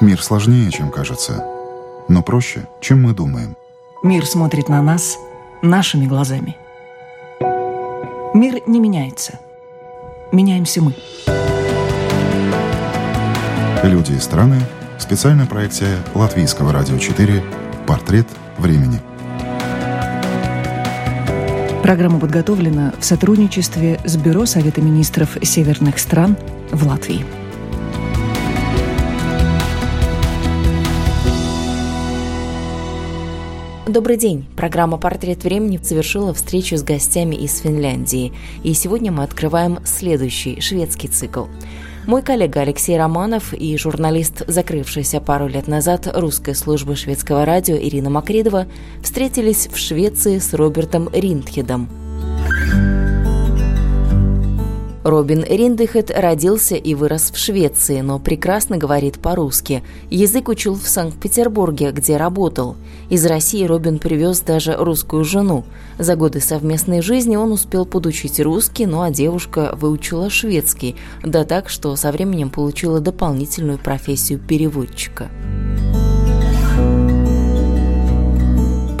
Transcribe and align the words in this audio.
Мир 0.00 0.22
сложнее, 0.22 0.70
чем 0.70 0.90
кажется, 0.90 1.44
но 2.08 2.22
проще, 2.22 2.66
чем 2.80 3.02
мы 3.02 3.12
думаем. 3.12 3.54
Мир 4.02 4.24
смотрит 4.24 4.70
на 4.70 4.80
нас 4.80 5.18
нашими 5.60 6.06
глазами. 6.06 6.56
Мир 8.32 8.62
не 8.66 8.80
меняется. 8.80 9.38
Меняемся 10.32 10.80
мы. 10.80 10.94
Люди 13.82 14.12
и 14.12 14.18
страны. 14.20 14.60
Специальная 14.98 15.46
проекция 15.46 15.98
Латвийского 16.14 16.72
радио 16.72 16.96
4 16.96 17.44
«Портрет 17.86 18.26
времени». 18.56 19.00
Программа 21.82 22.20
подготовлена 22.20 22.94
в 22.98 23.04
сотрудничестве 23.04 24.00
с 24.04 24.16
Бюро 24.16 24.46
Совета 24.46 24.80
министров 24.80 25.36
северных 25.42 25.98
стран 25.98 26.38
в 26.70 26.86
Латвии. 26.86 27.39
Добрый 33.90 34.16
день. 34.16 34.46
Программа 34.56 34.98
«Портрет 34.98 35.42
времени» 35.42 35.80
завершила 35.82 36.32
встречу 36.32 36.76
с 36.76 36.84
гостями 36.84 37.34
из 37.34 37.58
Финляндии. 37.58 38.32
И 38.62 38.72
сегодня 38.72 39.10
мы 39.10 39.24
открываем 39.24 39.80
следующий 39.84 40.60
шведский 40.60 41.08
цикл. 41.08 41.46
Мой 42.06 42.22
коллега 42.22 42.60
Алексей 42.60 42.96
Романов 42.96 43.52
и 43.52 43.76
журналист, 43.76 44.44
закрывшаяся 44.46 45.20
пару 45.20 45.48
лет 45.48 45.66
назад 45.66 46.08
русской 46.14 46.54
службы 46.54 46.94
шведского 46.94 47.44
радио 47.44 47.74
Ирина 47.74 48.10
Макридова 48.10 48.68
встретились 49.02 49.66
в 49.66 49.76
Швеции 49.76 50.38
с 50.38 50.54
Робертом 50.54 51.10
Риндхедом– 51.12 51.88
Робин 55.02 55.42
Риндехет 55.42 56.10
родился 56.14 56.76
и 56.76 56.94
вырос 56.94 57.30
в 57.30 57.38
Швеции, 57.38 58.00
но 58.00 58.18
прекрасно 58.18 58.76
говорит 58.76 59.18
по-русски. 59.18 59.82
Язык 60.10 60.48
учил 60.48 60.74
в 60.74 60.86
Санкт-Петербурге, 60.86 61.90
где 61.92 62.18
работал. 62.18 62.76
Из 63.08 63.24
России 63.24 63.64
Робин 63.64 63.98
привез 63.98 64.40
даже 64.40 64.76
русскую 64.76 65.24
жену. 65.24 65.64
За 65.98 66.16
годы 66.16 66.40
совместной 66.40 67.00
жизни 67.00 67.36
он 67.36 67.52
успел 67.52 67.86
подучить 67.86 68.40
русский, 68.40 68.84
ну 68.84 69.00
а 69.00 69.10
девушка 69.10 69.74
выучила 69.74 70.28
шведский, 70.28 70.96
да 71.24 71.44
так, 71.44 71.70
что 71.70 71.96
со 71.96 72.12
временем 72.12 72.50
получила 72.50 73.00
дополнительную 73.00 73.78
профессию 73.78 74.38
переводчика. 74.38 75.30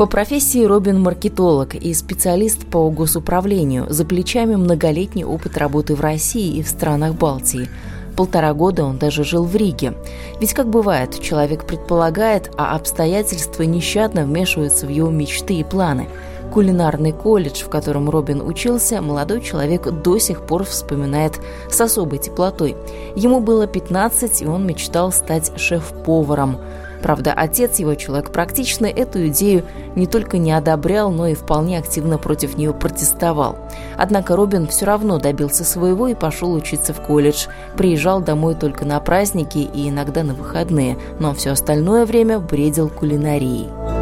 По 0.00 0.06
профессии 0.06 0.64
Робин 0.64 0.98
маркетолог 0.98 1.74
и 1.74 1.92
специалист 1.92 2.64
по 2.64 2.88
госуправлению, 2.88 3.84
за 3.90 4.06
плечами 4.06 4.56
многолетний 4.56 5.24
опыт 5.24 5.58
работы 5.58 5.94
в 5.94 6.00
России 6.00 6.56
и 6.56 6.62
в 6.62 6.68
странах 6.68 7.16
Балтии. 7.16 7.68
Полтора 8.16 8.54
года 8.54 8.84
он 8.84 8.96
даже 8.96 9.24
жил 9.24 9.44
в 9.44 9.54
Риге. 9.54 9.92
Ведь 10.40 10.54
как 10.54 10.70
бывает, 10.70 11.20
человек 11.20 11.66
предполагает, 11.66 12.50
а 12.56 12.74
обстоятельства 12.76 13.64
нещадно 13.64 14.24
вмешиваются 14.24 14.86
в 14.86 14.88
его 14.88 15.10
мечты 15.10 15.52
и 15.52 15.64
планы. 15.64 16.08
Кулинарный 16.50 17.12
колледж, 17.12 17.62
в 17.62 17.68
котором 17.68 18.08
Робин 18.08 18.40
учился, 18.40 19.02
молодой 19.02 19.42
человек 19.42 19.82
до 19.82 20.18
сих 20.18 20.46
пор 20.46 20.64
вспоминает 20.64 21.38
с 21.68 21.78
особой 21.78 22.20
теплотой. 22.20 22.74
Ему 23.16 23.40
было 23.40 23.66
15, 23.66 24.40
и 24.40 24.46
он 24.46 24.66
мечтал 24.66 25.12
стать 25.12 25.52
шеф-поваром– 25.58 26.56
Правда, 27.02 27.32
отец 27.32 27.78
его, 27.78 27.94
человек 27.94 28.30
практичный, 28.30 28.90
эту 28.90 29.28
идею 29.28 29.64
не 29.96 30.06
только 30.06 30.38
не 30.38 30.52
одобрял, 30.52 31.10
но 31.10 31.26
и 31.26 31.34
вполне 31.34 31.78
активно 31.78 32.18
против 32.18 32.56
нее 32.56 32.72
протестовал. 32.72 33.58
Однако 33.96 34.36
Робин 34.36 34.66
все 34.66 34.86
равно 34.86 35.18
добился 35.18 35.64
своего 35.64 36.08
и 36.08 36.14
пошел 36.14 36.52
учиться 36.52 36.92
в 36.92 37.00
колледж. 37.00 37.46
Приезжал 37.76 38.20
домой 38.20 38.54
только 38.54 38.84
на 38.84 39.00
праздники 39.00 39.58
и 39.58 39.88
иногда 39.88 40.22
на 40.22 40.34
выходные, 40.34 40.98
но 41.18 41.34
все 41.34 41.50
остальное 41.50 42.06
время 42.06 42.38
бредил 42.38 42.88
кулинарией. 42.88 43.99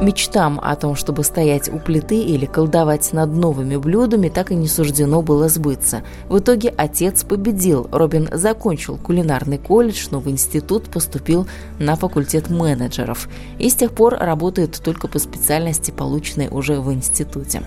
Мечтам 0.00 0.58
о 0.62 0.76
том, 0.76 0.96
чтобы 0.96 1.24
стоять 1.24 1.68
у 1.68 1.78
плиты 1.78 2.22
или 2.22 2.46
колдовать 2.46 3.12
над 3.12 3.32
новыми 3.34 3.76
блюдами, 3.76 4.30
так 4.30 4.50
и 4.50 4.54
не 4.54 4.66
суждено 4.66 5.20
было 5.20 5.50
сбыться. 5.50 6.02
В 6.26 6.38
итоге 6.38 6.72
отец 6.74 7.22
победил. 7.22 7.86
Робин 7.92 8.30
закончил 8.32 8.96
кулинарный 8.96 9.58
колледж, 9.58 10.06
но 10.10 10.20
в 10.20 10.30
институт 10.30 10.84
поступил 10.84 11.46
на 11.78 11.96
факультет 11.96 12.48
менеджеров. 12.48 13.28
И 13.58 13.68
с 13.68 13.74
тех 13.74 13.92
пор 13.92 14.14
работает 14.14 14.80
только 14.82 15.06
по 15.06 15.18
специальности, 15.18 15.90
полученной 15.90 16.48
уже 16.50 16.80
в 16.80 16.90
институте. 16.94 17.62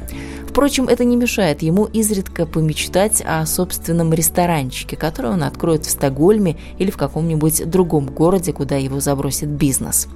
Впрочем, 0.49 0.87
это 0.87 1.03
не 1.03 1.15
мешает 1.15 1.61
ему 1.61 1.85
изредка 1.85 2.47
помечтать 2.47 3.21
о 3.23 3.45
собственном 3.45 4.11
ресторанчике, 4.11 4.95
который 4.95 5.29
он 5.29 5.43
откроет 5.43 5.85
в 5.85 5.91
Стокгольме 5.91 6.57
или 6.79 6.89
в 6.89 6.97
каком-нибудь 6.97 7.69
другом 7.69 8.07
городе, 8.07 8.53
куда 8.53 8.75
его 8.77 8.99
забросит 8.99 9.49
бизнес. 9.49 10.07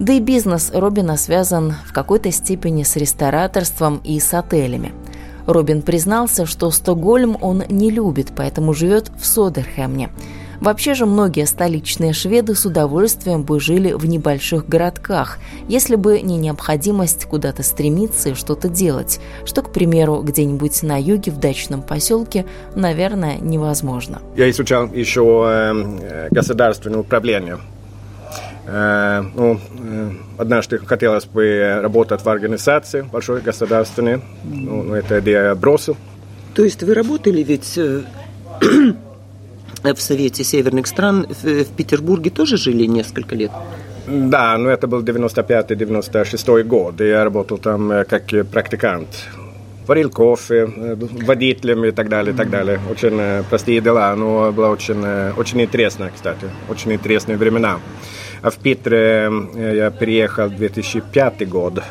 Да 0.00 0.14
и 0.14 0.20
бизнес 0.20 0.70
Робина 0.72 1.18
связан 1.18 1.74
в 1.86 1.92
какой-то 1.92 2.32
степени 2.32 2.84
с 2.84 2.96
рестораторством 2.96 4.00
и 4.02 4.18
с 4.18 4.32
отелями. 4.32 4.94
Робин 5.46 5.82
признался, 5.82 6.46
что 6.46 6.70
Стокгольм 6.70 7.36
он 7.42 7.64
не 7.68 7.90
любит, 7.90 8.28
поэтому 8.34 8.72
живет 8.72 9.12
в 9.20 9.26
Содерхемне. 9.26 10.08
Вообще 10.58 10.94
же 10.94 11.04
многие 11.04 11.44
столичные 11.44 12.14
шведы 12.14 12.54
с 12.54 12.64
удовольствием 12.64 13.42
бы 13.42 13.60
жили 13.60 13.92
в 13.92 14.06
небольших 14.06 14.66
городках, 14.66 15.38
если 15.68 15.96
бы 15.96 16.20
не 16.22 16.38
необходимость 16.38 17.26
куда-то 17.26 17.62
стремиться 17.62 18.30
и 18.30 18.34
что-то 18.34 18.68
делать, 18.68 19.20
что, 19.44 19.60
к 19.60 19.70
примеру, 19.70 20.22
где-нибудь 20.22 20.82
на 20.82 20.98
юге 20.98 21.30
в 21.30 21.38
дачном 21.38 21.82
поселке, 21.82 22.46
наверное, 22.74 23.36
невозможно. 23.38 24.22
Я 24.34 24.48
изучал 24.48 24.86
еще 24.92 25.44
э, 25.46 26.28
государственное 26.30 27.00
управление 27.00 27.58
ну, 28.70 29.58
э, 29.80 30.10
однажды 30.38 30.78
хотелось 30.78 31.24
бы 31.24 31.80
работать 31.82 32.22
в 32.22 32.28
организации 32.28 33.02
большой 33.02 33.40
государственной. 33.40 34.22
Ну, 34.44 34.82
ну 34.84 34.94
это 34.94 35.18
я 35.18 35.54
бросил. 35.56 35.96
То 36.54 36.62
есть 36.62 36.82
вы 36.84 36.94
работали 36.94 37.42
ведь 37.42 37.76
э, 37.76 38.02
в 39.82 40.00
Совете 40.00 40.44
Северных 40.44 40.86
стран 40.86 41.26
в, 41.28 41.44
в 41.44 41.68
Петербурге 41.76 42.30
тоже 42.30 42.56
жили 42.56 42.84
несколько 42.86 43.34
лет? 43.34 43.50
Да, 44.06 44.56
но 44.56 44.70
это 44.70 44.86
был 44.86 45.02
95-96 45.02 46.62
год. 46.62 47.00
Я 47.00 47.24
работал 47.24 47.58
там 47.58 48.04
как 48.08 48.26
практикант. 48.52 49.08
Варил 49.86 50.10
кофе, 50.10 50.66
водителем 50.66 51.84
и 51.84 51.90
так 51.90 52.08
далее, 52.08 52.32
и 52.32 52.36
так 52.36 52.50
далее. 52.50 52.78
Очень 52.88 53.44
простые 53.48 53.80
дела, 53.80 54.14
но 54.14 54.52
было 54.52 54.68
очень, 54.68 55.04
очень 55.36 55.60
интересно, 55.62 56.10
кстати. 56.14 56.46
Очень 56.68 56.92
интересные 56.92 57.36
времена. 57.36 57.80
А 58.42 58.50
в 58.50 58.56
Питере 58.56 59.30
э, 59.54 59.76
я 59.76 59.90
переехал 59.90 60.48
в 60.48 60.56
2005 60.56 61.48
год, 61.48 61.82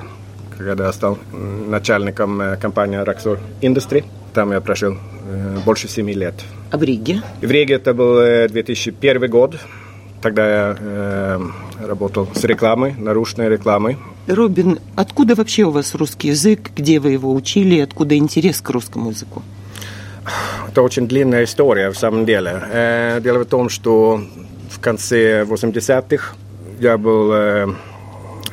когда 0.58 0.88
я 0.88 0.94
стал 0.94 1.20
начальником 1.32 2.42
э, 2.42 2.58
компании 2.58 3.00
Raxor 3.00 3.40
Industry. 3.62 4.04
Там 4.34 4.52
я 4.52 4.59
прожил 4.59 4.94
э, 4.94 5.58
больше 5.64 5.88
семи 5.88 6.14
лет. 6.14 6.34
А 6.72 6.78
в 6.78 6.84
Риге? 6.84 7.22
В 7.42 7.52
Риге 7.52 7.76
это 7.76 7.94
был 7.94 8.16
2001 8.48 9.30
год. 9.30 9.58
Тогда 10.24 10.50
я 10.50 10.78
э, 10.80 11.40
работал 11.86 12.28
с 12.34 12.44
рекламой, 12.44 12.96
наружной 12.98 13.48
рекламой. 13.48 13.98
Робин, 14.28 14.80
откуда 14.96 15.36
вообще 15.36 15.64
у 15.64 15.72
вас 15.72 15.94
русский 15.94 16.30
язык? 16.30 16.72
Где 16.76 17.00
вы 17.00 17.12
его 17.12 17.32
учили? 17.32 17.80
Откуда 17.80 18.18
интерес 18.18 18.59
к 18.62 18.70
русскому 18.72 19.12
языку? 19.12 19.44
Это 20.68 20.82
очень 20.82 21.08
длинная 21.08 21.44
история 21.44 21.92
в 21.92 21.98
самом 21.98 22.26
деле. 22.26 23.20
Дело 23.24 23.40
в 23.40 23.46
том, 23.46 23.70
что 23.70 24.22
в 24.79 24.81
конце 24.81 25.44
80-х 25.44 26.35
я 26.79 26.97
был 26.97 27.34
э, 27.34 27.67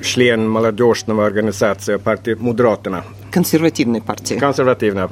член 0.02 0.48
молодежного 0.48 1.24
организации 1.24 1.98
партии 1.98 2.34
Модeraterna. 2.34 3.04
Консервативной 3.30 4.02
партии. 4.02 4.34
Консервативная. 4.34 5.08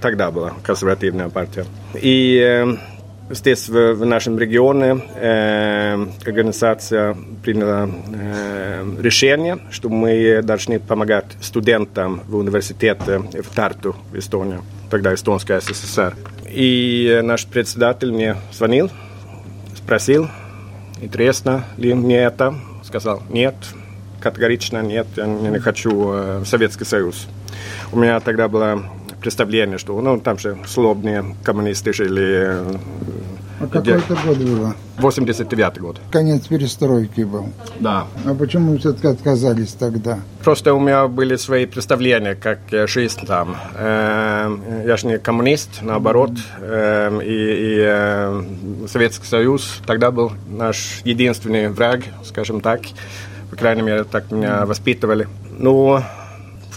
Тогда 0.00 0.32
была 0.32 0.54
консервативная 0.64 1.28
партия. 1.28 1.66
И 1.94 2.42
э, 2.44 2.76
здесь 3.30 3.68
в, 3.68 3.94
в 3.94 4.04
нашем 4.04 4.36
регионе 4.36 5.00
э, 5.14 6.04
организация 6.26 7.16
приняла 7.44 7.88
э, 7.88 8.84
решение, 9.00 9.58
что 9.70 9.88
мы 9.88 10.40
должны 10.42 10.80
помогать 10.80 11.26
студентам 11.40 12.22
в 12.26 12.34
университете 12.36 13.18
в 13.18 13.54
Тарту, 13.54 13.94
в 14.10 14.18
Эстонии, 14.18 14.58
тогда 14.90 15.14
Эстонская 15.14 15.60
СССР. 15.60 16.16
И 16.48 17.20
наш 17.22 17.46
председатель 17.46 18.10
мне 18.10 18.34
звонил 18.52 18.90
спросил, 19.76 20.28
интересно 21.00 21.64
ли 21.76 21.94
мне 21.94 22.18
это. 22.18 22.54
Сказал, 22.82 23.22
нет, 23.28 23.54
категорично 24.20 24.82
нет, 24.82 25.06
я 25.16 25.26
не 25.26 25.58
хочу 25.58 26.12
э, 26.12 26.42
Советский 26.44 26.84
Союз. 26.84 27.26
У 27.92 27.98
меня 27.98 28.20
тогда 28.20 28.48
было 28.48 28.84
представление, 29.20 29.78
что 29.78 29.98
ну, 30.00 30.20
там 30.20 30.38
же 30.38 30.58
слобные 30.66 31.24
коммунисты 31.42 31.92
жили, 31.92 32.58
А 33.64 33.66
какой 33.66 33.94
это 33.94 34.14
год 34.26 34.36
было? 34.36 34.74
89 34.98 35.80
год. 35.80 36.00
Конец 36.10 36.46
перестройки 36.46 37.22
был. 37.22 37.48
Да. 37.80 38.06
А 38.24 38.34
почему 38.34 38.76
все-таки 38.78 39.08
отказались 39.08 39.72
тогда? 39.72 40.20
Просто 40.42 40.74
у 40.74 40.80
меня 40.80 41.08
были 41.08 41.36
свои 41.36 41.66
представления, 41.66 42.34
как 42.34 42.58
жизнь 42.88 43.26
там. 43.26 43.56
Эм, 43.76 44.62
я 44.86 44.96
же 44.96 45.06
не 45.06 45.18
коммунист, 45.18 45.82
наоборот. 45.82 46.32
Эм, 46.60 47.20
и, 47.20 47.26
и 47.26 47.78
эм, 47.80 48.86
Советский 48.86 49.26
Союз 49.26 49.80
тогда 49.86 50.10
был 50.10 50.32
наш 50.46 51.00
единственный 51.04 51.68
враг, 51.68 52.02
скажем 52.24 52.60
так. 52.60 52.82
По 53.50 53.56
крайней 53.56 53.82
мере, 53.82 54.04
так 54.04 54.30
меня 54.30 54.66
воспитывали. 54.66 55.28
Ну, 55.58 56.00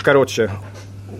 короче, 0.04 0.50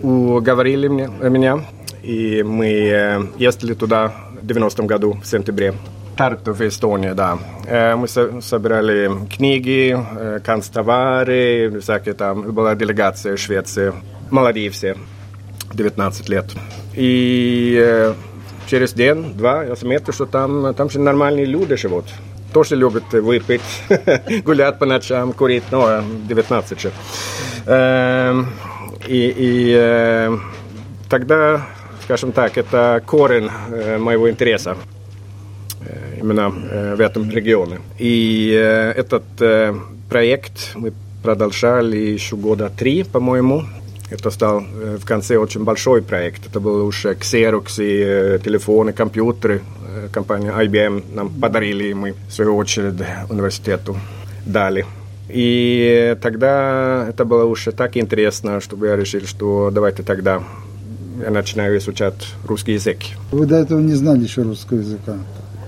уговорили 0.02 0.88
меня, 0.88 1.08
меня 1.28 1.64
и 2.02 2.42
мы 2.42 2.68
э, 2.68 3.22
ездили 3.38 3.74
туда 3.74 4.14
в 4.40 4.46
90 4.46 4.82
году, 4.84 5.18
в 5.22 5.26
сентябре. 5.26 5.74
Tartu 6.16 6.52
в 6.52 6.60
Эстонии, 6.60 7.12
да. 7.12 7.38
Э, 7.66 7.94
мы 7.94 8.08
собирали 8.08 9.10
книги, 9.28 9.96
э, 9.96 10.40
канцтовары, 10.44 11.78
всякие 11.80 12.14
там. 12.14 12.42
Была 12.52 12.74
делегация 12.74 13.36
Швеции, 13.36 13.92
Малдивсе, 14.30 14.96
19 15.72 16.28
лет. 16.28 16.46
И 16.94 18.12
через 18.66 18.92
день-два 18.94 19.64
я 19.64 19.76
заметил, 19.76 20.12
что 20.12 20.26
там, 20.26 20.74
там 20.74 20.90
же 20.90 20.98
нормальные 20.98 21.44
люди 21.44 21.76
живут. 21.76 22.06
Тоже 22.52 22.74
любят 22.74 23.12
выпить, 23.12 23.62
гулять 24.44 24.78
по 24.78 24.86
ночам, 24.86 25.32
курить, 25.32 25.64
ну, 25.70 26.02
19 26.28 26.80
же. 26.80 26.90
И, 29.06 29.34
и 29.36 30.30
тогда 31.08 31.66
скажем 32.08 32.32
так, 32.32 32.56
это 32.56 33.02
корень 33.04 33.50
э, 33.70 33.98
моего 33.98 34.30
интереса 34.30 34.78
э, 35.82 36.20
именно 36.22 36.50
э, 36.70 36.94
в 36.96 37.00
этом 37.02 37.30
регионе. 37.30 37.80
И 37.98 38.48
этот 38.96 39.24
проект 40.08 40.70
мы 40.74 40.94
продолжали 41.22 41.98
еще 41.98 42.36
года 42.36 42.72
три, 42.74 43.04
по-моему. 43.04 43.64
Это 44.08 44.30
стал 44.30 44.60
в 44.60 45.04
конце 45.04 45.36
очень 45.36 45.64
большой 45.64 46.00
проект. 46.00 46.46
Это 46.46 46.60
был 46.60 46.86
уже 46.86 47.12
Xerox 47.12 47.76
и 47.78 48.38
телефоны, 48.42 48.94
компьютеры. 48.94 49.60
Компания 50.10 50.50
IBM 50.50 51.14
нам 51.14 51.28
подарили, 51.28 51.88
и 51.88 51.94
мы 51.94 52.14
в 52.28 52.32
свою 52.32 52.56
очередь 52.56 52.94
университету 53.28 53.98
дали. 54.46 54.86
И 55.28 56.16
тогда 56.22 57.04
это 57.10 57.26
было 57.26 57.44
уже 57.44 57.72
так 57.72 57.98
интересно, 57.98 58.60
чтобы 58.60 58.86
я 58.86 58.96
решил, 58.96 59.26
что 59.26 59.70
давайте 59.70 60.02
тогда 60.02 60.42
я 61.22 61.30
начинаю 61.30 61.78
изучать 61.78 62.34
русский 62.44 62.72
язык. 62.72 62.98
Вы 63.32 63.46
до 63.46 63.56
этого 63.56 63.80
не 63.80 63.94
знали 63.94 64.22
еще 64.22 64.42
русского 64.42 64.78
языка? 64.78 65.16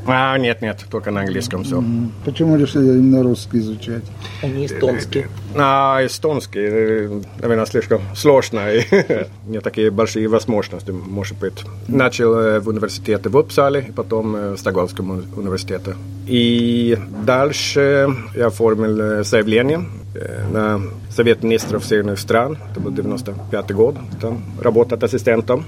А, 0.06 0.38
нет, 0.38 0.62
нет, 0.62 0.84
только 0.90 1.10
на 1.10 1.20
английском 1.20 1.62
все. 1.62 1.82
Почему 2.24 2.56
решили 2.56 2.98
именно 2.98 3.22
русский 3.22 3.58
изучать? 3.58 4.02
А 4.42 4.46
не 4.46 4.66
эстонский? 4.66 5.26
А, 5.54 6.00
эстонский, 6.04 6.60
э, 6.60 7.20
наверное, 7.40 7.66
слишком 7.66 8.00
сложно. 8.14 8.60
не 9.46 9.60
такие 9.60 9.90
большие 9.90 10.26
возможности, 10.28 10.90
может 10.90 11.38
быть. 11.38 11.64
Начал 11.88 12.34
э, 12.34 12.60
в 12.60 12.68
университете 12.68 13.28
в 13.28 13.36
Uppsala, 13.36 13.92
потом 13.92 14.36
э, 14.36 14.52
в 14.52 14.58
Стокгольмском 14.58 15.22
университете. 15.36 15.94
И 16.26 16.98
дальше 17.24 18.08
я 18.34 18.46
оформил 18.46 19.22
заявление 19.22 19.84
на 20.14 20.80
Совет 21.10 21.42
министров 21.42 21.84
Северных 21.84 22.18
стран. 22.18 22.58
Это 22.70 22.80
был 22.80 22.90
95 22.92 23.72
год. 23.72 23.96
Там 24.20 24.42
работал 24.60 24.98
ассистентом 25.02 25.64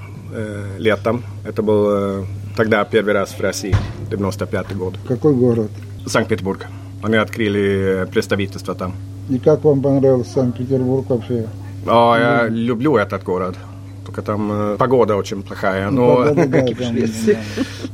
летом. 0.79 1.23
Это 1.45 1.63
был 1.63 2.27
тогда 2.57 2.85
первый 2.85 3.15
раз 3.15 3.31
в 3.31 3.41
России, 3.41 3.75
95 4.11 4.77
год. 4.77 4.95
Какой 5.07 5.35
город? 5.35 5.71
Санкт-Петербург. 6.07 6.67
Они 7.03 7.17
открыли 7.17 8.07
представительство 8.13 8.75
там. 8.75 8.95
И 9.31 9.39
как 9.39 9.65
вам 9.65 9.83
понравился 9.83 10.33
Санкт-Петербург 10.33 11.09
вообще? 11.09 11.47
Ja, 11.85 12.17
jag 12.17 12.53
люблю 12.53 12.97
этот 12.97 13.25
город. 13.25 13.57
Только 14.05 14.23
там 14.23 14.53
э, 14.53 14.77
погода 14.79 15.17
очень 15.17 15.43
плохая. 15.43 15.91
Но... 15.91 16.17
Погода, 16.17 16.47
да, 16.47 16.61
там, 16.67 16.97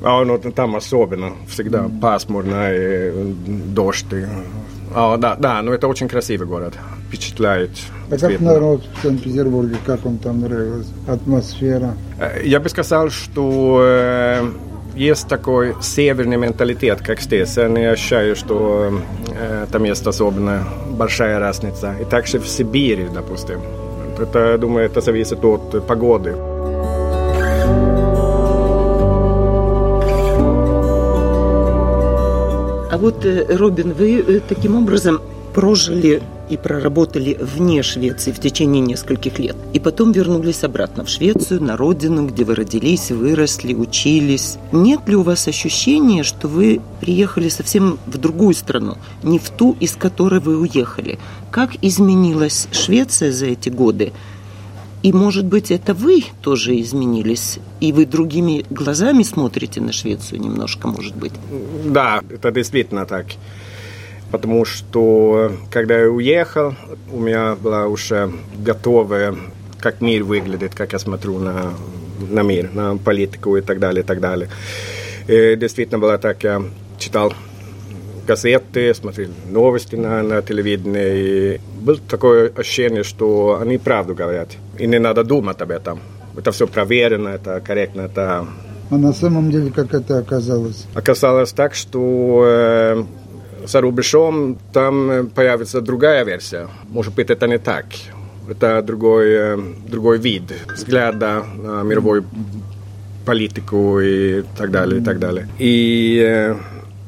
ja, 0.00 0.25
но 0.25 0.39
там 0.39 0.77
особенно. 0.77 1.33
Всегда 1.47 1.89
пасмурно 2.00 2.73
и 2.73 3.35
дождь. 3.75 4.12
И... 4.12 4.27
Ja, 4.94 5.17
да, 5.17 5.37
да, 5.37 5.62
но 5.62 5.73
это 5.73 5.88
очень 5.88 6.08
красивый 6.08 6.46
город. 6.46 6.75
Впечатляет. 7.08 7.70
А 8.11 8.17
как 8.17 8.40
народ 8.40 8.82
в 8.99 9.02
Санкт-Петербурге, 9.02 9.76
как 9.87 10.05
вам 10.05 10.19
там 10.19 10.40
нравилась 10.40 10.87
атмосфера? 11.06 11.94
Я 12.44 12.61
бы 12.61 12.69
сказал, 12.69 13.11
что 13.11 13.81
э, 13.82 14.50
есть 14.96 15.29
такой 15.29 15.75
северный 15.81 16.37
менталитет, 16.37 17.00
как 17.02 17.20
здесь. 17.20 17.49
Sen 17.49 17.81
я 17.81 17.93
ощущаю, 17.93 18.35
что 18.35 19.00
э, 19.29 19.67
там 19.70 19.85
есть 19.85 20.06
особенно 20.06 20.64
большая 20.90 21.38
разница. 21.38 21.94
И 22.00 22.05
также 22.05 22.38
в 22.38 22.49
Сибири, 22.49 23.08
допустим. 23.12 23.61
Это, 24.19 24.58
думаю, 24.58 24.87
это 24.87 25.00
зависит 25.00 25.44
от 25.44 25.87
погоды. 25.87 26.35
Вот, 32.99 33.25
э, 33.25 33.47
Робин, 33.56 33.93
вы 33.93 34.19
э, 34.21 34.41
таким 34.41 34.75
образом 34.77 35.21
прожили 35.55 36.23
и 36.50 36.56
проработали 36.56 37.37
вне 37.41 37.83
Швеции 37.83 38.33
в 38.33 38.41
течение 38.41 38.81
нескольких 38.81 39.39
лет. 39.39 39.56
И 39.73 39.81
потом 39.81 40.12
вернулись 40.12 40.65
обратно 40.65 41.05
в 41.05 41.09
Швецию, 41.09 41.62
на 41.62 41.77
родину, 41.77 42.27
где 42.27 42.45
вы 42.45 42.55
родились, 42.55 43.11
выросли, 43.11 43.75
учились. 43.75 44.59
Нет 44.73 45.09
ли 45.09 45.17
у 45.17 45.23
вас 45.23 45.49
ощущения, 45.49 46.23
что 46.23 46.49
вы 46.49 46.81
приехали 47.00 47.49
совсем 47.49 47.99
в 48.06 48.19
другую 48.19 48.55
страну, 48.55 48.97
не 49.23 49.39
в 49.39 49.50
ту, 49.50 49.77
из 49.81 49.97
которой 49.97 50.41
вы 50.41 50.59
уехали? 50.59 51.19
Как 51.50 51.71
изменилась 51.83 52.69
Швеция 52.73 53.33
за 53.33 53.47
эти 53.47 53.69
годы? 53.69 54.12
И, 55.03 55.12
может 55.12 55.47
быть, 55.47 55.71
это 55.71 55.95
вы 55.95 56.25
тоже 56.43 56.81
изменились, 56.81 57.59
и 57.81 57.93
вы 57.93 58.05
другими 58.05 58.65
глазами 58.69 59.23
смотрите 59.23 59.81
на 59.81 59.93
Швецию 59.93 60.41
немножко, 60.41 60.89
может 60.89 61.17
быть? 61.17 61.33
Да, 61.85 62.21
это 62.31 62.50
действительно 62.50 63.06
так 63.06 63.27
потому 64.31 64.65
что 64.65 65.53
когда 65.71 66.00
я 66.00 66.11
уехал, 66.11 66.75
у 67.11 67.21
меня 67.21 67.55
была 67.55 67.87
уже 67.87 68.31
готовая, 68.59 69.37
как 69.81 70.00
мир 70.00 70.25
выглядит, 70.25 70.75
как 70.75 70.93
я 70.93 70.99
смотрю 70.99 71.39
на, 71.39 71.73
на 72.29 72.43
мир, 72.43 72.71
на 72.73 72.97
политику 72.97 73.56
и 73.56 73.61
так 73.61 73.79
далее, 73.79 74.03
и 74.03 74.06
так 74.06 74.21
далее. 74.21 74.49
И 75.29 75.56
действительно 75.56 75.99
было 75.99 76.19
так, 76.19 76.43
я 76.45 76.62
читал 76.99 77.33
газеты, 78.28 78.94
смотрел 78.94 79.30
новости 79.50 79.96
на, 79.96 80.22
на 80.22 80.42
телевидении. 80.42 81.54
И 81.54 81.60
было 81.80 81.98
такое 82.08 82.52
ощущение, 82.56 83.02
что 83.02 83.58
они 83.60 83.78
правду 83.78 84.14
говорят. 84.14 84.48
И 84.78 84.86
не 84.86 84.98
надо 84.98 85.25
думать 85.25 85.62
об 85.62 85.70
этом. 85.70 85.98
Это 86.36 86.50
все 86.50 86.66
проверено, 86.66 87.28
это 87.30 87.60
корректно, 87.60 88.02
это... 88.02 88.46
А 88.90 88.96
на 88.96 89.12
самом 89.12 89.50
деле 89.50 89.70
как 89.70 89.94
это 89.94 90.19
оказалось? 90.19 90.86
Оказалось 90.94 91.52
так, 91.52 91.75
что 91.75 92.44
э, 92.47 93.04
за 93.66 93.80
рубежом 93.80 94.56
там 94.73 95.28
появится 95.35 95.80
другая 95.80 96.25
версия. 96.25 96.68
Может 96.88 97.14
быть, 97.14 97.30
это 97.30 97.47
не 97.47 97.58
так. 97.58 97.87
Это 98.49 98.82
другой, 98.82 99.26
э, 99.30 99.58
другой 99.88 100.18
вид 100.18 100.42
взгляда 100.75 101.44
на 101.56 101.82
мировую 101.82 102.25
политику 103.26 104.00
и 104.00 104.42
так 104.56 104.70
далее, 104.70 105.00
и 105.00 105.04
так 105.04 105.18
далее. 105.18 105.47
И, 105.58 106.18
э, 106.26 106.56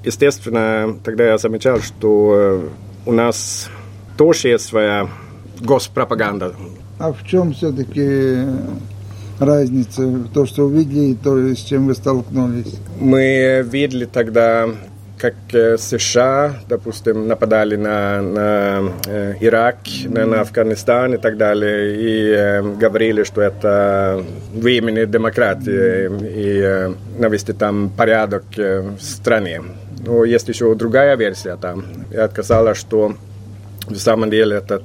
естественно, 0.04 0.96
тогда 1.04 1.24
я 1.24 1.38
замечал, 1.38 1.80
что 1.80 2.70
у 3.06 3.12
нас 3.12 3.68
тоже 4.16 4.48
есть 4.48 4.66
своя 4.66 5.08
госпропаганда. 5.60 6.54
А 6.98 7.12
в 7.12 7.26
чем 7.26 7.52
все-таки 7.54 8.44
разница, 9.38 10.02
то, 10.34 10.46
что 10.46 10.64
увидели, 10.64 11.12
и 11.12 11.14
то, 11.14 11.36
с 11.36 11.58
чем 11.58 11.86
вы 11.86 11.94
столкнулись? 11.94 12.74
Мы 13.00 13.64
видели 13.66 14.04
тогда 14.04 14.68
как 15.20 15.34
э, 15.52 15.76
США, 15.76 16.54
допустим, 16.68 17.28
нападали 17.28 17.76
на, 17.76 18.22
на 18.22 18.92
э, 19.06 19.34
Ирак, 19.40 19.76
на, 20.04 20.24
на 20.24 20.40
Афганистан 20.40 21.14
и 21.14 21.18
так 21.18 21.36
далее, 21.36 21.96
и 21.96 22.30
э, 22.30 22.62
говорили, 22.62 23.24
что 23.24 23.42
это 23.42 24.24
в 24.54 24.66
имени 24.66 25.04
демократии 25.04 26.06
и 26.06 26.60
э, 26.62 26.94
навести 27.18 27.52
там 27.52 27.90
порядок 27.90 28.44
э, 28.56 28.80
в 28.80 29.02
стране. 29.02 29.60
Но 30.04 30.24
есть 30.24 30.48
еще 30.48 30.74
другая 30.74 31.16
версия 31.16 31.56
там. 31.56 31.84
Я 32.10 32.28
сказала, 32.28 32.74
что 32.74 33.14
в 33.86 33.96
самом 33.96 34.30
деле 34.30 34.56
эта 34.56 34.82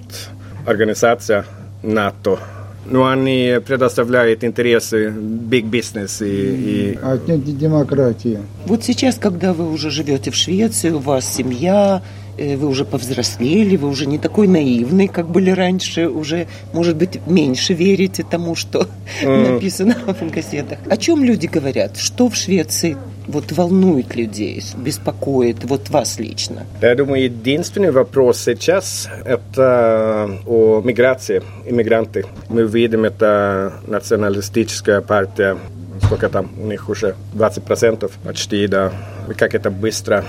организация 0.65 1.45
НАТО 1.83 2.39
но 2.85 3.07
они 3.07 3.59
предоставляют 3.65 4.43
интересы 4.43 5.07
big 5.07 5.69
business 5.69 6.25
и... 6.25 6.93
и... 6.93 6.99
Отнюдь 7.01 7.45
не 7.45 7.53
демократия. 7.53 8.41
Вот 8.65 8.83
сейчас, 8.83 9.15
когда 9.15 9.53
вы 9.53 9.71
уже 9.71 9.89
живете 9.89 10.31
в 10.31 10.35
Швеции, 10.35 10.91
у 10.91 10.99
вас 10.99 11.25
семья, 11.27 12.03
вы 12.37 12.67
уже 12.67 12.85
повзрослели, 12.85 13.75
вы 13.77 13.87
уже 13.87 14.05
не 14.05 14.17
такой 14.17 14.47
наивный, 14.47 15.07
как 15.07 15.27
были 15.27 15.49
раньше, 15.49 16.07
уже, 16.07 16.47
может 16.73 16.95
быть, 16.95 17.19
меньше 17.27 17.73
верите 17.73 18.25
тому, 18.29 18.55
что 18.55 18.87
mm. 19.21 19.53
написано 19.53 19.95
в 20.07 20.31
газетах. 20.31 20.79
О 20.89 20.97
чем 20.97 21.23
люди 21.23 21.47
говорят? 21.47 21.97
Что 21.97 22.29
в 22.29 22.35
Швеции 22.35 22.97
вот 23.27 23.51
волнует 23.51 24.15
людей, 24.15 24.61
беспокоит, 24.77 25.63
вот 25.63 25.89
вас 25.89 26.19
лично? 26.19 26.65
Я 26.81 26.95
думаю, 26.95 27.23
единственный 27.23 27.91
вопрос 27.91 28.39
сейчас– 28.39 29.07
это 29.25 30.39
о 30.45 30.81
миграции, 30.81 31.41
иммигранты. 31.65 32.25
Мы 32.49 32.63
видим, 32.63 33.05
это 33.05 33.73
националистическая 33.87 35.01
партия 35.01 35.57
сколько 36.03 36.29
там 36.29 36.49
у 36.61 36.67
них 36.67 36.89
уже 36.89 37.15
20% 37.33 38.11
почти, 38.23 38.67
да, 38.67 38.91
как 39.37 39.55
это 39.55 39.71
быстро 39.71 40.23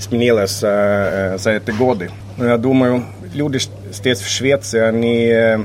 изменилось 0.00 0.60
э, 0.62 1.36
за 1.38 1.50
эти 1.50 1.70
годы. 1.70 2.10
Но 2.36 2.46
я 2.46 2.56
думаю, 2.56 3.04
люди 3.34 3.60
здесь 3.92 4.18
в 4.20 4.28
Швеции, 4.28 4.80
они 4.80 5.26
э, 5.26 5.58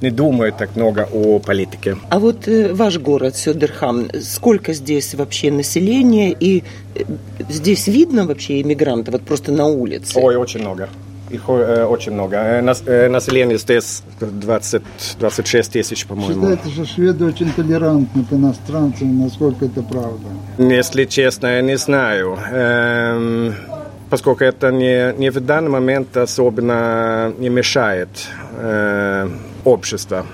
не 0.00 0.10
думают 0.10 0.56
так 0.56 0.76
много 0.76 1.08
о 1.12 1.38
политике. 1.38 1.96
А 2.10 2.18
вот 2.18 2.48
э, 2.48 2.72
ваш 2.72 2.98
город 2.98 3.36
Сёдерхам, 3.36 4.08
сколько 4.22 4.72
здесь 4.72 5.14
вообще 5.14 5.50
населения 5.50 6.32
и 6.32 6.62
э, 6.94 7.02
здесь 7.48 7.88
видно 7.88 8.26
вообще 8.26 8.60
иммигрантов, 8.60 9.14
вот 9.14 9.22
просто 9.22 9.52
на 9.52 9.66
улице? 9.66 10.18
Ой, 10.18 10.36
очень 10.36 10.60
много. 10.60 10.88
Их 11.30 11.42
э, 11.48 11.84
очень 11.84 12.12
много. 12.12 12.36
Э, 12.36 12.62
нас, 12.62 12.82
э, 12.86 13.08
население 13.08 13.58
здесь 13.58 14.02
20, 14.20 14.82
26 15.18 15.72
тысяч, 15.72 16.06
по-моему. 16.06 16.34
Считается, 16.34 16.70
что 16.70 16.84
шведы 16.86 17.24
очень 17.26 17.52
толерантны 17.52 18.24
к 18.24 18.32
иностранцам, 18.32 19.20
насколько 19.20 19.66
это 19.66 19.82
правда? 19.82 20.28
Если 20.58 21.04
честно, 21.04 21.48
я 21.48 21.60
не 21.62 21.76
знаю. 21.76 22.38
Эм, 22.50 23.54
поскольку 24.10 24.44
это 24.44 24.70
не, 24.70 25.12
не 25.18 25.30
в 25.30 25.40
данный 25.40 25.70
момент 25.70 26.16
особенно 26.16 27.32
не 27.38 27.48
мешает 27.48 28.08
э, 28.56 29.28
обществу. 29.64 30.24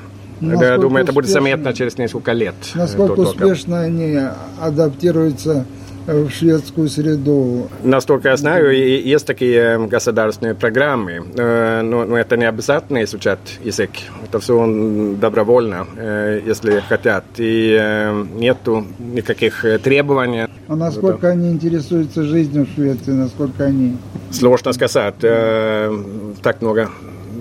Насколько 0.41 0.73
я 0.73 0.79
думаю, 0.79 1.05
это 1.05 1.13
будет 1.13 1.31
заметно 1.31 1.73
через 1.73 1.97
несколько 1.97 2.33
лет. 2.33 2.55
Насколько 2.75 3.21
успешно 3.21 3.81
они 3.81 4.19
адаптируются 4.61 5.65
в 6.07 6.31
шведскую 6.31 6.89
среду. 6.89 7.69
Насколько 7.83 8.29
я 8.29 8.37
знаю, 8.37 8.73
есть 8.75 9.27
такие 9.27 9.79
государственные 9.87 10.55
программы, 10.55 11.25
э, 11.37 11.83
но, 11.83 12.17
это 12.17 12.37
не 12.37 12.45
обязательно 12.45 13.03
изучать 13.05 13.59
язык. 13.65 13.91
Это 14.25 14.39
все 14.39 15.15
добровольно, 15.21 15.87
э, 15.97 16.41
если 16.47 16.81
хотят. 16.81 17.25
И 17.39 17.77
э, 17.81 18.25
нету 18.37 18.85
никаких 18.99 19.65
требований. 19.83 20.47
А 20.69 20.77
насколько 20.77 21.29
они 21.29 21.51
интересуются 21.51 22.23
жизнью 22.23 22.67
в 22.67 22.75
Швеции, 22.75 23.13
насколько 23.13 23.65
они? 23.65 23.97
Сложно 24.31 24.73
сказать. 24.73 25.19
Так 25.19 26.61
много 26.63 26.91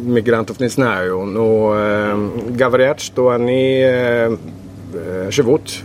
мигрантов 0.05 0.59
не 0.59 0.69
знаю, 0.69 1.25
но 1.25 2.31
говорят, 2.49 2.99
что 2.99 3.29
они 3.29 3.85
живут 5.29 5.81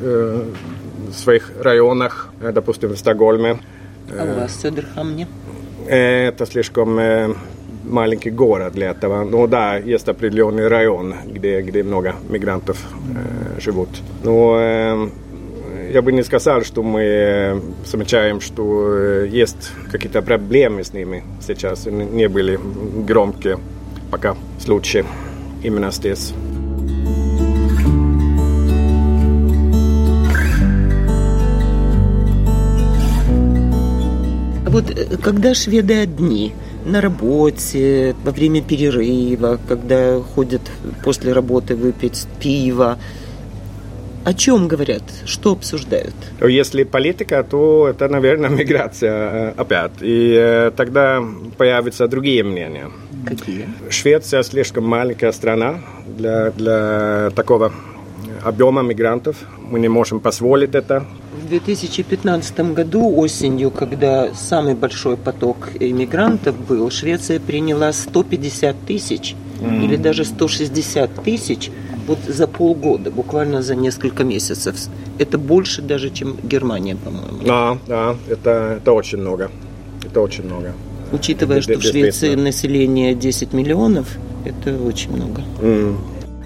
в 1.09 1.15
своих 1.15 1.53
районах, 1.61 2.29
э, 2.41 2.53
допустим, 2.53 2.91
в 2.91 2.99
Стокгольме. 2.99 3.59
А 4.11 4.25
у 4.25 4.41
вас 4.41 4.53
в 4.53 4.65
Söderhamn? 4.65 5.27
Это 5.87 6.47
слишком 6.47 6.99
э, 6.99 7.35
маленький 7.85 8.31
город 8.31 8.73
для 8.75 8.91
этого. 8.91 9.25
Но 9.25 9.47
да, 9.47 9.77
есть 9.77 10.09
определенный 10.09 10.69
район, 10.69 11.15
где, 11.27 11.61
где 11.63 11.83
много 11.83 12.15
мигрантов 12.29 12.79
э, 13.15 13.61
живут. 13.61 13.89
Но 14.23 14.57
э, 14.59 15.09
я 15.93 16.03
бы 16.03 16.13
не 16.13 16.23
сказал, 16.23 16.63
что 16.63 16.83
мы 16.83 17.63
замечаем, 17.87 18.41
что 18.41 19.25
есть 19.25 19.73
какие-то 19.91 20.23
проблемы 20.23 20.85
с 20.85 20.93
ними 20.93 21.25
сейчас. 21.41 21.87
Не 21.87 22.29
были 22.29 22.59
громкие 23.07 23.59
пока 24.11 24.37
случаи 24.59 25.05
именно 25.63 25.91
здесь. 25.91 26.33
Вот 34.69 34.91
э, 34.91 35.17
когда 35.23 35.55
шведы 35.55 35.95
одни, 35.95 36.53
на 36.85 37.01
работе, 37.01 38.15
во 38.25 38.31
время 38.33 38.63
перерыва, 38.63 39.59
когда 39.69 40.21
ходят 40.21 40.63
после 41.05 41.33
работы 41.33 41.75
выпить 41.75 42.27
пиво, 42.41 42.99
о 44.25 44.35
чем 44.35 44.69
говорят? 44.69 45.03
Что 45.25 45.53
обсуждают? 45.53 46.15
Если 46.41 46.85
политика, 46.85 47.43
то 47.43 47.89
это, 47.89 48.09
наверное, 48.09 48.51
миграция 48.61 49.13
э, 49.13 49.53
опять. 49.57 49.93
И 50.01 50.35
э, 50.39 50.71
тогда 50.77 51.23
появятся 51.57 52.09
другие 52.09 52.43
мнения. 52.45 52.91
Какие? 53.27 53.67
Швеция 53.91 54.43
слишком 54.43 54.85
маленькая 54.85 55.33
страна 55.33 55.81
для, 56.07 56.51
для 56.51 57.31
такого 57.35 57.73
объема 58.45 58.83
мигрантов. 58.83 59.37
Мы 59.71 59.81
не 59.81 59.89
можем 59.89 60.21
позволить 60.21 60.75
это. 60.75 61.05
В 61.39 61.49
2015 61.49 62.61
году 62.75 63.17
осенью, 63.17 63.71
когда 63.71 64.35
самый 64.35 64.75
большой 64.75 65.17
поток 65.17 65.69
иммигрантов 65.79 66.57
был, 66.67 66.91
Швеция 66.91 67.39
приняла 67.39 67.93
150 67.93 68.77
тысяч 68.87 69.37
mm. 69.61 69.85
или 69.85 69.97
даже 69.97 70.25
160 70.25 71.23
тысяч 71.23 71.71
вот 72.09 72.19
за 72.27 72.49
полгода, 72.49 73.11
буквально 73.13 73.63
за 73.63 73.77
несколько 73.77 74.25
месяцев. 74.25 74.75
Это 75.19 75.39
больше 75.39 75.81
даже, 75.81 76.11
чем 76.11 76.37
Германия, 76.43 76.97
по-моему. 76.97 77.39
Да, 77.47 77.79
да, 77.87 78.17
это, 78.29 78.79
это 78.81 78.93
очень 78.93 79.19
много. 79.19 79.51
Это 80.05 80.21
очень 80.21 80.45
много. 80.45 80.73
Учитывая, 81.13 81.61
что 81.61 81.79
в 81.79 81.83
Швеции 81.83 82.35
население 82.35 83.15
10 83.15 83.53
миллионов, 83.53 84.09
это 84.45 84.77
очень 84.83 85.13
много. 85.13 85.43
Mm. 85.61 85.97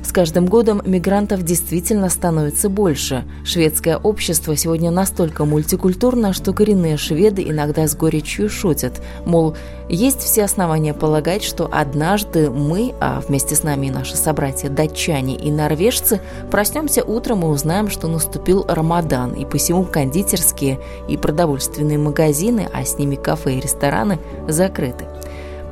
С 0.03 0.11
каждым 0.13 0.47
годом 0.47 0.83
мигрантов 0.85 1.43
действительно 1.43 2.09
становится 2.09 2.69
больше. 2.69 3.25
Шведское 3.45 3.97
общество 3.97 4.57
сегодня 4.57 4.91
настолько 4.91 5.45
мультикультурно, 5.45 6.33
что 6.33 6.53
коренные 6.53 6.97
шведы 6.97 7.43
иногда 7.49 7.87
с 7.87 7.95
горечью 7.95 8.51
шутят. 8.51 9.01
Мол, 9.25 9.57
есть 9.89 10.21
все 10.21 10.45
основания 10.45 10.93
полагать, 10.93 11.45
что 11.45 11.69
однажды 11.73 12.51
мы, 12.51 12.95
а 13.01 13.21
вместе 13.21 13.55
с 13.55 13.63
нами 13.63 13.87
и 13.87 13.91
наши 13.91 14.17
собратья 14.17 14.69
датчане 14.69 15.37
и 15.37 15.51
норвежцы, 15.51 16.21
проснемся 16.51 17.05
утром 17.05 17.43
и 17.43 17.47
узнаем, 17.47 17.89
что 17.89 18.09
наступил 18.09 18.65
Рамадан, 18.69 19.35
и 19.35 19.45
посему 19.45 19.85
кондитерские 19.85 20.81
и 21.09 21.17
продовольственные 21.17 21.99
магазины, 21.99 22.69
а 22.73 22.85
с 22.85 22.99
ними 22.99 23.15
кафе 23.15 23.59
и 23.59 23.61
рестораны, 23.61 24.19
закрыты. 24.49 25.07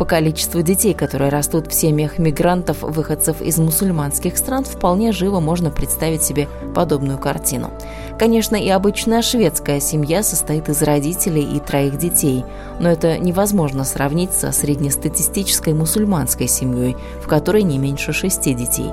По 0.01 0.07
количеству 0.07 0.63
детей, 0.63 0.95
которые 0.95 1.29
растут 1.29 1.67
в 1.67 1.75
семьях 1.75 2.19
мигрантов, 2.19 2.81
выходцев 2.81 3.43
из 3.43 3.59
мусульманских 3.59 4.39
стран, 4.39 4.65
вполне 4.65 5.13
живо 5.13 5.41
можно 5.41 5.71
представить 5.71 6.23
себе 6.23 6.49
подобную 6.75 7.19
картину. 7.19 7.71
Конечно, 8.19 8.57
и 8.57 8.71
обычная 8.71 9.21
шведская 9.21 9.79
семья 9.79 10.23
состоит 10.23 10.71
из 10.71 10.81
родителей 10.81 11.43
и 11.43 11.61
троих 11.61 11.99
детей, 11.99 12.47
но 12.81 12.89
это 12.89 13.19
невозможно 13.19 13.85
сравнить 13.85 14.33
со 14.33 14.53
среднестатистической 14.53 15.75
мусульманской 15.75 16.49
семьей, 16.49 16.97
в 17.23 17.29
которой 17.29 17.63
не 17.63 17.77
меньше 17.77 18.15
шести 18.15 18.55
детей. 18.55 18.89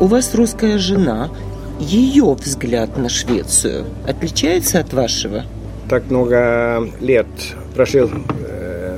У 0.00 0.06
вас 0.06 0.34
русская 0.34 0.76
жена. 0.78 1.30
Ее 1.78 2.34
взгляд 2.34 2.96
на 2.96 3.08
Швецию 3.08 3.86
отличается 4.08 4.80
от 4.80 4.92
вашего? 4.92 5.44
Так 5.92 6.10
много 6.10 6.88
лет 7.02 7.26
прожил 7.74 8.10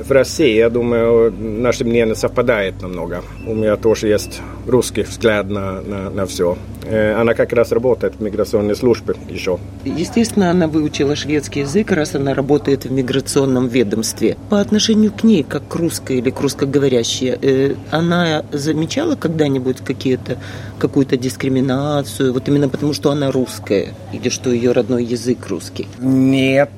в 0.05 0.11
России, 0.11 0.55
я 0.55 0.69
думаю, 0.69 1.33
наше 1.37 1.83
мнение 1.83 2.15
совпадает 2.15 2.81
намного. 2.81 3.23
У 3.45 3.55
меня 3.55 3.75
тоже 3.75 4.07
есть 4.07 4.41
русский 4.67 5.01
взгляд 5.01 5.49
на, 5.49 5.81
на, 5.81 6.09
на 6.09 6.25
все. 6.25 6.57
Э, 6.85 7.13
она 7.15 7.33
как 7.33 7.53
раз 7.53 7.71
работает 7.71 8.15
в 8.15 8.21
миграционной 8.21 8.75
службе 8.75 9.15
еще. 9.29 9.57
Естественно, 9.83 10.51
она 10.51 10.67
выучила 10.67 11.15
шведский 11.15 11.61
язык, 11.61 11.91
раз 11.91 12.15
она 12.15 12.33
работает 12.33 12.85
в 12.85 12.91
миграционном 12.91 13.67
ведомстве. 13.67 14.37
По 14.49 14.61
отношению 14.61 15.11
к 15.11 15.23
ней, 15.23 15.43
как 15.43 15.67
к 15.67 15.75
русской 15.75 16.17
или 16.19 16.29
к 16.29 16.39
русскоговорящей, 16.39 17.37
э, 17.41 17.75
она 17.91 18.43
замечала 18.51 19.15
когда-нибудь 19.15 19.77
какие-то, 19.77 20.37
какую-то 20.77 21.17
дискриминацию, 21.17 22.33
вот 22.33 22.47
именно 22.47 22.69
потому, 22.69 22.93
что 22.93 23.11
она 23.11 23.31
русская, 23.31 23.93
или 24.13 24.29
что 24.29 24.51
ее 24.51 24.71
родной 24.71 25.03
язык 25.03 25.47
русский? 25.47 25.87
Нет. 25.99 26.69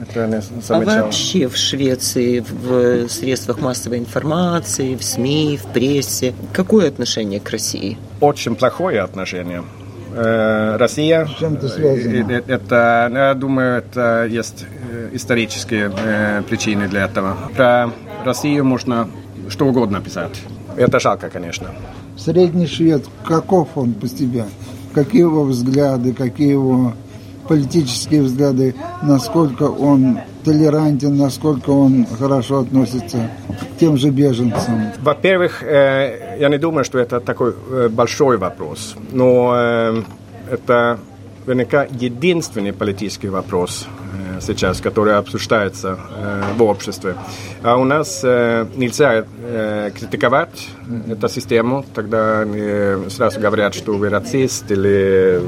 Это 0.00 0.26
не 0.26 0.40
а 0.68 0.80
вообще 0.80 1.48
в 1.48 1.56
Швеции, 1.56 2.40
в 2.40 3.08
средствах 3.08 3.60
массовой 3.60 3.98
информации, 3.98 4.94
в 4.94 5.02
СМИ, 5.02 5.58
в 5.62 5.72
прессе, 5.72 6.34
какое 6.52 6.88
отношение 6.88 7.40
к 7.40 7.50
России? 7.50 7.96
Очень 8.20 8.56
плохое 8.56 9.00
отношение. 9.00 9.62
Э, 10.12 10.76
Россия, 10.76 11.26
С 11.26 11.38
чем 11.38 11.54
это 11.54 11.68
связано? 11.68 12.32
Э, 12.32 12.42
это, 12.46 13.10
я 13.12 13.34
думаю, 13.34 13.78
это 13.78 14.26
есть 14.26 14.64
э, 14.90 15.10
исторические 15.12 15.90
причины 16.48 16.88
для 16.88 17.04
этого. 17.04 17.36
Про 17.54 17.90
Россию 18.24 18.64
можно 18.64 19.08
что 19.48 19.66
угодно 19.66 20.00
писать. 20.00 20.40
Это 20.76 21.00
жалко, 21.00 21.30
конечно. 21.30 21.68
Средний 22.16 22.66
швед, 22.66 23.04
каков 23.24 23.76
он 23.76 23.94
по 23.94 24.08
себе? 24.08 24.44
Какие 24.94 25.22
его 25.22 25.44
взгляды, 25.44 26.12
какие 26.14 26.50
его 26.50 26.94
политические 27.48 28.22
взгляды, 28.22 28.74
насколько 29.02 29.64
он 29.64 30.18
толерантен, 30.46 31.16
насколько 31.16 31.70
он 31.70 32.06
хорошо 32.18 32.60
относится 32.60 33.30
к 33.48 33.78
тем 33.80 33.96
же 33.96 34.10
беженцам? 34.10 34.92
Во-первых, 35.02 35.62
э, 35.62 36.38
я 36.40 36.48
не 36.48 36.58
думаю, 36.58 36.84
что 36.84 36.98
это 36.98 37.20
такой 37.20 37.52
э, 37.52 37.88
большой 37.88 38.36
вопрос, 38.36 38.94
но 39.12 39.52
э, 39.56 40.02
это 40.50 40.98
наверняка 41.46 41.86
единственный 41.90 42.72
политический 42.72 43.28
вопрос 43.28 43.86
сейчас, 44.40 44.80
который 44.80 45.16
обсуждается 45.16 45.98
в 46.56 46.62
обществе. 46.62 47.14
А 47.62 47.76
у 47.76 47.84
нас 47.84 48.22
нельзя 48.22 49.24
критиковать 49.96 50.68
эту 51.08 51.28
систему, 51.28 51.84
тогда 51.94 52.44
сразу 53.08 53.40
говорят, 53.40 53.74
что 53.74 53.92
вы 53.92 54.10
расист 54.10 54.70
или 54.70 55.40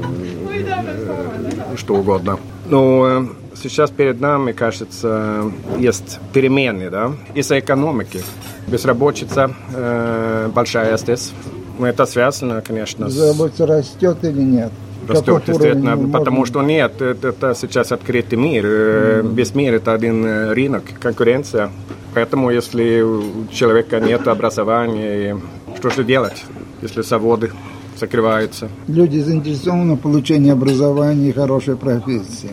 что 1.79 1.95
угодно. 1.95 2.39
Но 2.67 3.29
сейчас 3.55 3.89
перед 3.89 4.21
нами, 4.21 4.51
кажется, 4.51 5.51
есть 5.77 6.19
перемены 6.33 6.89
да? 6.89 7.13
из-за 7.33 7.59
экономики. 7.59 8.21
Безработица 8.67 9.51
э, 9.73 10.49
большая 10.53 10.97
здесь. 10.97 11.33
Но 11.79 11.87
это 11.87 12.05
связано, 12.05 12.61
конечно, 12.61 13.05
Безработица 13.05 13.65
с... 13.65 13.69
растет 13.69 14.17
или 14.23 14.41
нет? 14.41 14.71
Растет, 15.07 15.43
естественно, 15.47 15.97
потому 16.09 16.45
что 16.45 16.61
нет, 16.61 17.01
это, 17.01 17.29
это 17.29 17.55
сейчас 17.55 17.91
открытый 17.91 18.37
мир. 18.37 18.65
Mm. 18.65 19.33
Весь 19.33 19.55
мир 19.55 19.73
это 19.73 19.93
один 19.93 20.23
э, 20.25 20.53
рынок, 20.53 20.83
конкуренция. 20.99 21.71
Поэтому, 22.13 22.51
если 22.51 23.01
у 23.01 23.47
человека 23.51 23.99
нет 23.99 24.27
образования, 24.27 25.39
что 25.77 25.89
же 25.89 26.03
делать, 26.03 26.43
если 26.81 27.01
заводы 27.01 27.51
закрываются? 27.99 28.69
Люди 28.87 29.19
заинтересованы 29.19 29.95
в 29.95 29.99
получении 29.99 30.51
образования 30.51 31.29
и 31.29 31.31
хорошей 31.31 31.75
профессии. 31.75 32.51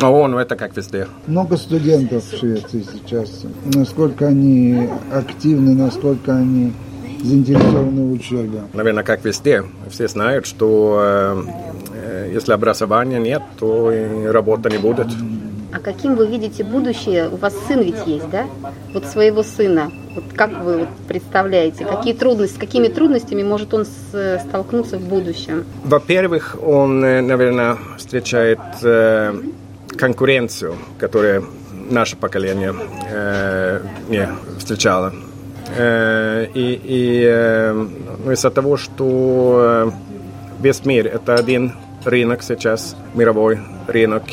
О, 0.00 0.28
ну 0.28 0.38
это 0.38 0.56
как 0.56 0.76
везде. 0.76 1.08
Много 1.26 1.56
студентов 1.56 2.24
в 2.24 2.36
Швеции 2.36 2.84
сейчас. 2.92 3.44
Насколько 3.64 4.28
они 4.28 4.88
активны, 5.12 5.74
насколько 5.74 6.36
они 6.36 6.72
заинтересованы 7.22 8.08
в 8.08 8.12
учебе. 8.12 8.62
Наверное, 8.72 9.02
как 9.02 9.24
везде. 9.24 9.64
Все 9.90 10.06
знают, 10.06 10.46
что 10.46 11.44
э, 11.92 12.30
если 12.32 12.52
образования 12.52 13.18
нет, 13.18 13.42
то 13.58 13.92
и 13.92 14.26
работы 14.26 14.70
не 14.70 14.78
будет. 14.78 15.08
А 15.72 15.80
каким 15.80 16.14
вы 16.14 16.26
видите 16.26 16.64
будущее? 16.64 17.28
У 17.28 17.36
вас 17.36 17.54
сын 17.66 17.80
ведь 17.82 18.06
есть, 18.06 18.30
да? 18.30 18.46
Вот 18.94 19.04
своего 19.06 19.42
сына. 19.42 19.90
Вот 20.18 20.32
как 20.34 20.64
вы 20.64 20.88
представляете? 21.06 21.84
Какие 21.84 22.12
трудности, 22.12 22.56
с 22.56 22.58
какими 22.58 22.88
трудностями 22.88 23.44
может 23.44 23.72
он 23.72 23.84
с, 23.84 24.42
столкнуться 24.48 24.98
в 24.98 25.02
будущем? 25.02 25.64
Во-первых, 25.84 26.56
он, 26.60 27.04
э, 27.04 27.20
наверное, 27.20 27.78
встречает 27.96 28.58
э, 28.82 29.32
конкуренцию, 29.96 30.74
которую 30.98 31.46
наше 31.88 32.16
поколение 32.16 32.74
э, 33.08 33.80
не 34.08 34.28
встречало. 34.58 35.12
Э, 35.76 36.46
и 36.52 36.80
и 36.82 37.22
э, 37.24 37.86
ну, 38.24 38.32
из-за 38.32 38.50
того, 38.50 38.76
что 38.76 39.86
э, 39.86 39.90
весь 40.60 40.84
мир 40.84 41.06
это 41.06 41.36
один 41.36 41.74
рынок 42.04 42.42
сейчас, 42.42 42.96
мировой 43.14 43.60
рынок, 43.86 44.24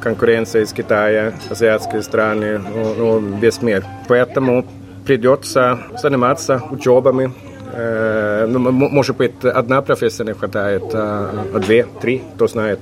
конкуренция 0.00 0.62
из 0.62 0.72
Китая, 0.72 1.34
азиатские 1.50 2.02
страны, 2.02 2.58
ну, 2.58 2.94
ну, 2.96 3.38
весь 3.38 3.60
мир. 3.60 3.84
Поэтому 4.08 4.64
придется 5.04 5.78
заниматься 6.00 6.62
учебами. 6.70 7.32
Э, 7.72 8.46
ну, 8.48 8.58
может 8.70 9.16
быть, 9.16 9.44
одна 9.44 9.82
профессия 9.82 10.24
не 10.24 10.34
хватает, 10.34 10.84
а, 10.92 11.46
а 11.54 11.58
две, 11.58 11.86
три, 12.00 12.22
кто 12.34 12.46
знает. 12.46 12.78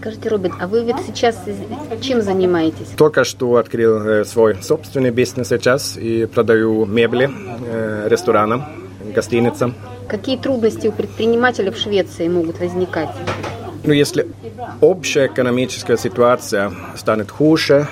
Скажите, 0.00 0.28
Робин, 0.28 0.52
а 0.60 0.66
вы 0.66 0.84
ведь 0.84 0.96
сейчас 1.06 1.36
чем 2.00 2.22
занимаетесь? 2.22 2.88
Только 2.96 3.24
что 3.24 3.56
открыл 3.56 4.00
э, 4.02 4.24
свой 4.24 4.56
собственный 4.62 5.10
бизнес 5.10 5.48
сейчас 5.48 5.96
и 5.96 6.26
продаю 6.26 6.86
мебели 6.86 7.30
э, 7.66 8.08
ресторанам, 8.08 8.64
гостиницам. 9.14 9.74
Какие 10.08 10.36
трудности 10.36 10.86
у 10.86 10.92
предпринимателя 10.92 11.72
в 11.72 11.76
Швеции 11.76 12.28
могут 12.28 12.60
возникать? 12.60 13.10
Ну, 13.84 13.92
если 13.92 14.28
общая 14.80 15.26
экономическая 15.26 15.96
ситуация 15.96 16.72
станет 16.96 17.30
хуже, 17.30 17.88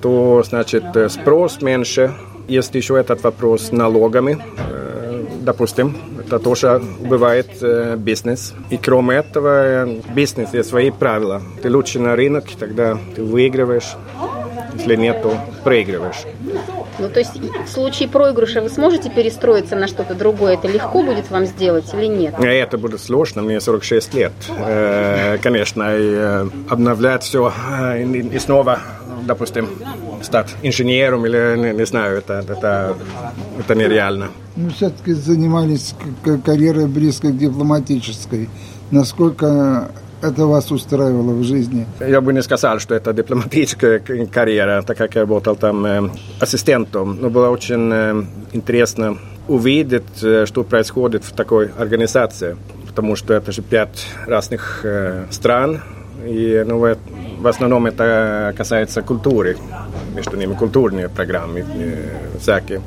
то, 0.00 0.42
значит, 0.44 0.84
спрос 1.10 1.60
меньше. 1.62 2.12
Есть 2.48 2.74
еще 2.74 2.98
этот 2.98 3.22
вопрос 3.22 3.68
с 3.68 3.72
налогами, 3.72 4.38
допустим, 5.42 5.96
это 6.20 6.38
тоже 6.38 6.80
бывает 7.00 7.48
э, 7.60 7.96
бизнес. 7.96 8.54
И 8.70 8.76
кроме 8.76 9.16
этого, 9.16 9.86
э, 9.86 10.00
бизнес 10.14 10.54
есть 10.54 10.68
свои 10.68 10.90
правила. 10.90 11.42
Ты 11.62 11.70
лучше 11.70 11.98
на 11.98 12.16
рынок, 12.16 12.44
тогда 12.58 12.98
ты 13.14 13.22
выигрываешь. 13.22 13.96
Если 14.74 14.96
нет, 14.96 15.22
то 15.22 15.36
проигрываешь. 15.64 16.22
Ну, 16.98 17.08
то 17.08 17.18
есть 17.18 17.32
в 17.36 17.68
случае 17.68 18.08
проигрыша 18.08 18.62
вы 18.62 18.68
сможете 18.68 19.10
перестроиться 19.10 19.76
на 19.76 19.86
что-то 19.86 20.14
другое? 20.14 20.54
Это 20.54 20.68
легко 20.68 21.02
будет 21.02 21.30
вам 21.30 21.46
сделать 21.46 21.92
или 21.94 22.06
нет? 22.06 22.34
Э, 22.38 22.46
это 22.46 22.78
будет 22.78 23.00
сложно, 23.00 23.42
мне 23.42 23.60
46 23.60 24.14
лет. 24.14 24.32
Э, 24.58 25.38
конечно, 25.42 25.82
и 25.96 26.14
э, 26.14 26.48
обновлять 26.70 27.24
все 27.24 27.52
э, 27.70 28.02
и 28.02 28.38
снова, 28.38 28.78
допустим, 29.26 29.68
стать 30.22 30.54
инженером 30.62 31.26
или, 31.26 31.56
не, 31.56 31.78
не 31.78 31.86
знаю, 31.86 32.18
это, 32.18 32.44
это, 32.48 32.96
это 33.58 33.74
нереально. 33.74 34.28
Ну, 34.56 34.70
все-таки 34.70 35.12
занимались 35.12 35.94
карьерой 36.44 36.86
близко 36.86 37.28
к 37.28 37.38
дипломатической. 37.38 38.48
Насколько 38.90 39.88
это 40.22 40.46
вас 40.46 40.70
устраивало 40.70 41.32
в 41.32 41.42
жизни? 41.42 41.86
Я 42.00 42.20
бы 42.20 42.32
не 42.32 42.42
сказал, 42.42 42.78
что 42.78 42.94
это 42.94 43.12
дипломатическая 43.12 43.98
карьера, 44.32 44.82
так 44.82 44.96
как 44.96 45.14
я 45.14 45.22
работал 45.22 45.56
там 45.56 45.84
э, 45.84 46.10
ассистентом. 46.40 47.18
Но 47.20 47.30
было 47.30 47.48
очень 47.48 47.90
э, 47.92 48.24
интересно 48.52 49.18
увидеть, 49.48 50.22
э, 50.22 50.46
что 50.46 50.62
происходит 50.64 51.24
в 51.24 51.32
такой 51.32 51.70
организации. 51.78 52.56
Потому 52.86 53.16
что 53.16 53.34
это 53.34 53.52
же 53.52 53.62
пять 53.62 54.06
разных 54.26 54.80
э, 54.84 55.26
стран. 55.30 55.80
И 56.26 56.64
ну, 56.66 56.78
в 56.78 57.46
основном 57.46 57.86
это 57.86 58.54
касается 58.56 59.02
культуры. 59.02 59.56
Между 60.14 60.36
ними 60.36 60.54
культурные 60.54 61.08
программы 61.08 61.64
э, 61.66 62.38
всякие. 62.38 62.80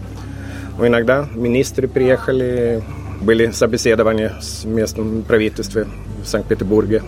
Но 0.77 0.87
иногда 0.87 1.27
министры 1.33 1.87
приехали, 1.87 2.83
были 3.21 3.51
собеседования 3.51 4.33
с 4.41 4.65
местным 4.65 5.23
правительством 5.23 5.87
в 6.23 6.27
Санкт-Петербурге. 6.27 7.01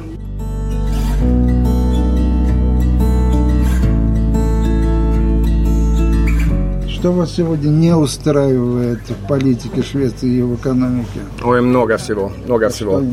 Что 6.89 7.11
вас 7.11 7.35
сегодня 7.35 7.69
не 7.69 7.95
устраивает 7.95 8.99
в 9.07 9.27
политике 9.27 9.83
Швеции 9.83 10.39
и 10.39 10.41
в 10.41 10.55
экономике? 10.55 11.19
Ой, 11.43 11.61
много 11.61 11.97
всего, 11.97 12.31
много 12.45 12.69
всего. 12.69 13.03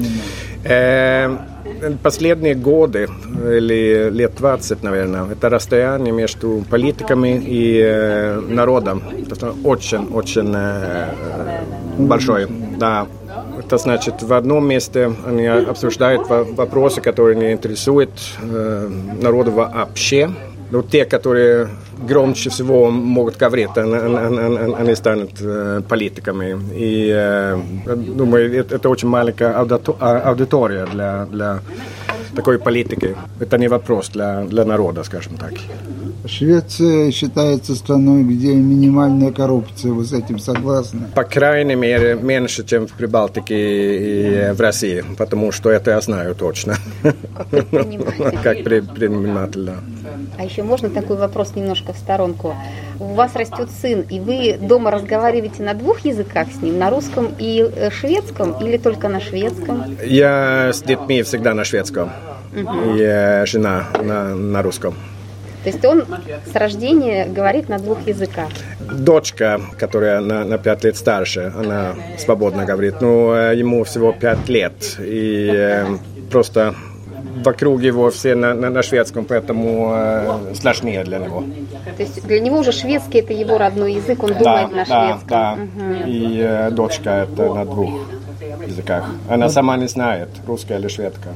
Э, 0.64 1.36
последние 2.02 2.54
годы, 2.54 3.08
или 3.44 4.10
лет 4.10 4.34
20, 4.36 4.82
наверное, 4.82 5.26
это 5.30 5.48
расстояние 5.48 6.12
между 6.12 6.64
политиками 6.70 7.40
и 7.44 7.80
э, 7.80 8.40
народом. 8.40 9.02
Это 9.30 9.54
очень-очень 9.64 10.52
э, 10.54 11.08
большое. 11.98 12.48
Да. 12.78 13.06
Это 13.58 13.78
значит, 13.78 14.22
в 14.22 14.32
одном 14.32 14.68
месте 14.68 15.12
они 15.26 15.46
обсуждают 15.46 16.28
вопросы, 16.28 17.00
которые 17.00 17.36
не 17.36 17.52
интересуют 17.52 18.10
э, 18.42 18.88
народа 19.20 19.50
вообще. 19.50 20.30
Но 20.74 20.82
те, 20.82 21.04
которые 21.04 21.68
громче 22.08 22.50
всего 22.50 22.90
могут 22.90 23.36
говорить, 23.36 23.78
они 23.78 24.94
станут 24.96 25.30
э, 25.40 25.82
политиками. 25.88 26.58
И 26.74 27.12
э, 27.14 27.56
думаю, 28.16 28.66
это 28.74 28.88
очень 28.88 29.08
маленькая 29.08 29.54
аудитория 30.24 30.86
для, 30.86 31.26
для 31.26 31.60
такой 32.34 32.58
политики. 32.58 33.14
Это 33.40 33.56
не 33.58 33.68
вопрос 33.68 34.08
для, 34.08 34.42
для 34.42 34.64
народа, 34.64 35.04
скажем 35.04 35.36
так. 35.36 35.52
Швеция 36.26 37.10
считается 37.10 37.74
страной, 37.74 38.22
где 38.22 38.54
минимальная 38.54 39.32
коррупция. 39.32 39.92
Вы 39.92 40.04
с 40.04 40.12
этим 40.12 40.38
согласны? 40.38 41.08
По 41.14 41.24
крайней 41.24 41.74
мере, 41.74 42.14
меньше, 42.14 42.64
чем 42.64 42.86
в 42.86 42.92
Прибалтике 42.92 44.50
и 44.50 44.52
в 44.52 44.60
России. 44.60 45.04
Потому 45.18 45.52
что 45.52 45.70
это 45.70 45.92
я 45.92 46.00
знаю 46.00 46.34
точно. 46.34 46.76
Как 47.02 47.48
предприниматель. 47.48 48.38
Как 48.42 48.64
предприниматель, 48.64 49.64
да. 49.64 49.76
А 50.38 50.44
еще 50.44 50.62
можно 50.62 50.88
такой 50.90 51.16
вопрос 51.16 51.54
немножко 51.54 51.92
в 51.92 51.98
сторонку? 51.98 52.54
У 53.00 53.14
вас 53.14 53.34
растет 53.34 53.68
сын, 53.80 54.02
и 54.02 54.20
вы 54.20 54.56
дома 54.60 54.90
разговариваете 54.90 55.62
на 55.62 55.74
двух 55.74 56.04
языках 56.04 56.48
с 56.56 56.62
ним, 56.62 56.78
на 56.78 56.90
русском 56.90 57.34
и 57.38 57.60
э, 57.60 57.90
шведском, 57.90 58.52
или 58.62 58.76
только 58.76 59.08
на 59.08 59.20
шведском? 59.20 59.96
Я 60.04 60.70
с 60.72 60.82
детьми 60.82 61.22
всегда 61.22 61.54
на 61.54 61.64
шведском, 61.64 62.10
угу. 62.52 62.94
и 62.96 63.42
жена 63.46 63.88
на, 64.02 64.34
на 64.34 64.62
русском. 64.62 64.94
То 65.64 65.70
есть 65.70 65.84
он 65.84 66.04
с 66.52 66.54
рождения 66.54 67.24
говорит 67.24 67.70
на 67.70 67.78
двух 67.78 68.06
языках. 68.06 68.48
Дочка, 68.80 69.60
которая 69.78 70.20
на, 70.20 70.44
на 70.44 70.58
5 70.58 70.84
лет 70.84 70.96
старше, 70.96 71.52
она 71.56 71.94
свободно 72.18 72.66
говорит. 72.66 73.00
Ну, 73.00 73.32
ему 73.32 73.82
всего 73.84 74.12
пять 74.12 74.46
лет. 74.48 74.96
И 74.98 75.50
э, 75.50 75.86
просто 76.30 76.74
вокруг 77.42 77.80
его 77.80 78.10
все 78.10 78.34
на, 78.34 78.52
на, 78.52 78.68
на 78.68 78.82
шведском, 78.82 79.24
поэтому 79.24 79.92
э, 79.94 80.54
сложнее 80.54 81.02
для 81.04 81.18
него. 81.18 81.44
То 81.96 82.02
есть 82.02 82.26
для 82.26 82.40
него 82.40 82.58
уже 82.58 82.72
шведский 82.72 83.20
это 83.20 83.32
его 83.32 83.56
родной 83.56 83.94
язык, 83.94 84.22
он 84.22 84.34
думает 84.34 84.70
да, 84.70 84.76
на 84.76 84.84
да, 84.84 84.84
шведском. 84.84 85.28
да. 85.28 85.54
Мгм. 85.56 86.02
И 86.06 86.38
э, 86.40 86.70
дочка 86.70 87.10
это 87.10 87.54
на 87.54 87.64
двух 87.64 88.00
языках. 88.66 89.06
Она 89.28 89.48
сама 89.48 89.76
не 89.78 89.88
знает, 89.88 90.28
русская 90.46 90.78
или 90.78 90.88
шведка. 90.88 91.30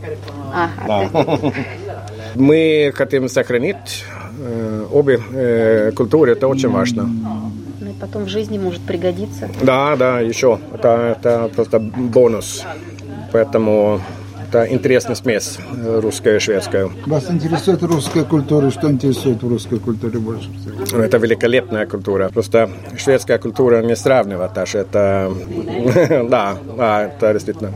Ага, 0.52 1.08
Да. 1.12 1.52
Мы 2.34 2.92
хотим 2.94 3.28
сохранить 3.28 4.04
обе 4.92 5.20
э, 5.32 5.92
культуры, 5.92 6.32
это 6.32 6.48
очень 6.48 6.68
важно. 6.68 7.04
Ну 7.80 7.90
и 7.90 7.92
потом 8.00 8.24
в 8.24 8.28
жизни 8.28 8.58
может 8.58 8.80
пригодиться. 8.82 9.48
Да, 9.62 9.96
да, 9.96 10.20
еще. 10.20 10.58
Это, 10.74 11.16
это 11.18 11.50
просто 11.54 11.78
бонус. 11.80 12.64
Поэтому 13.32 14.00
это 14.48 14.64
интересная 14.72 15.14
смесь 15.14 15.58
э, 15.76 16.00
русская 16.00 16.36
и 16.36 16.38
шведская. 16.38 16.88
Вас 17.06 17.30
интересует 17.30 17.82
русская 17.82 18.24
культура? 18.24 18.70
Что 18.70 18.90
интересует 18.90 19.42
в 19.42 19.48
русской 19.48 19.78
культуре 19.78 20.18
больше 20.18 20.48
всего? 20.54 21.02
Это 21.02 21.18
великолепная 21.18 21.86
культура. 21.86 22.30
Просто 22.30 22.70
шведская 22.96 23.38
культура 23.38 23.82
не 23.82 23.94
сравнивать 23.94 24.54
даже. 24.54 24.78
Это, 24.78 25.30
да, 26.30 26.56
да, 26.76 27.02
это 27.04 27.32
действительно 27.34 27.72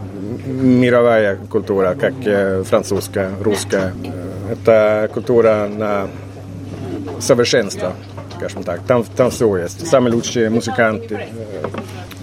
мировая 0.47 1.37
культура, 1.51 1.95
как 1.99 2.15
э, 2.25 2.63
французская, 2.63 3.31
русская. 3.41 3.93
Э, 4.05 4.53
Это 4.53 5.11
культура 5.13 5.69
на 5.69 6.09
совершенство, 7.21 7.95
скажем 8.37 8.63
так. 8.63 8.81
Все 9.31 9.57
есть. 9.57 9.87
Самые 9.87 10.15
лучшие 10.15 10.51
музыканты, 10.51 11.29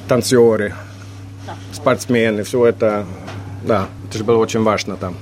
танцоры, 0.08 0.74
спортсмены, 1.72 2.44
все 2.44 2.66
это, 2.66 3.06
да, 3.66 3.88
это 4.08 4.18
же 4.18 4.24
было 4.24 4.38
очень 4.38 4.64
важно 4.64 4.96
там. 4.96 5.16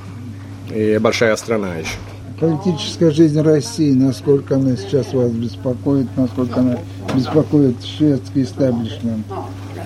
И 0.73 0.97
большая 0.97 1.35
страна 1.35 1.75
еще. 1.75 1.95
Политическая 2.39 3.09
жизнь 3.09 3.41
России, 3.41 3.93
насколько 3.93 4.55
она 4.55 4.75
сейчас 4.75 5.11
вас 5.13 5.31
беспокоит, 5.31 6.05
насколько 6.15 6.59
она 6.59 6.77
беспокоит 7.15 7.83
шведский 7.83 8.43
истеблишмент? 8.43 9.25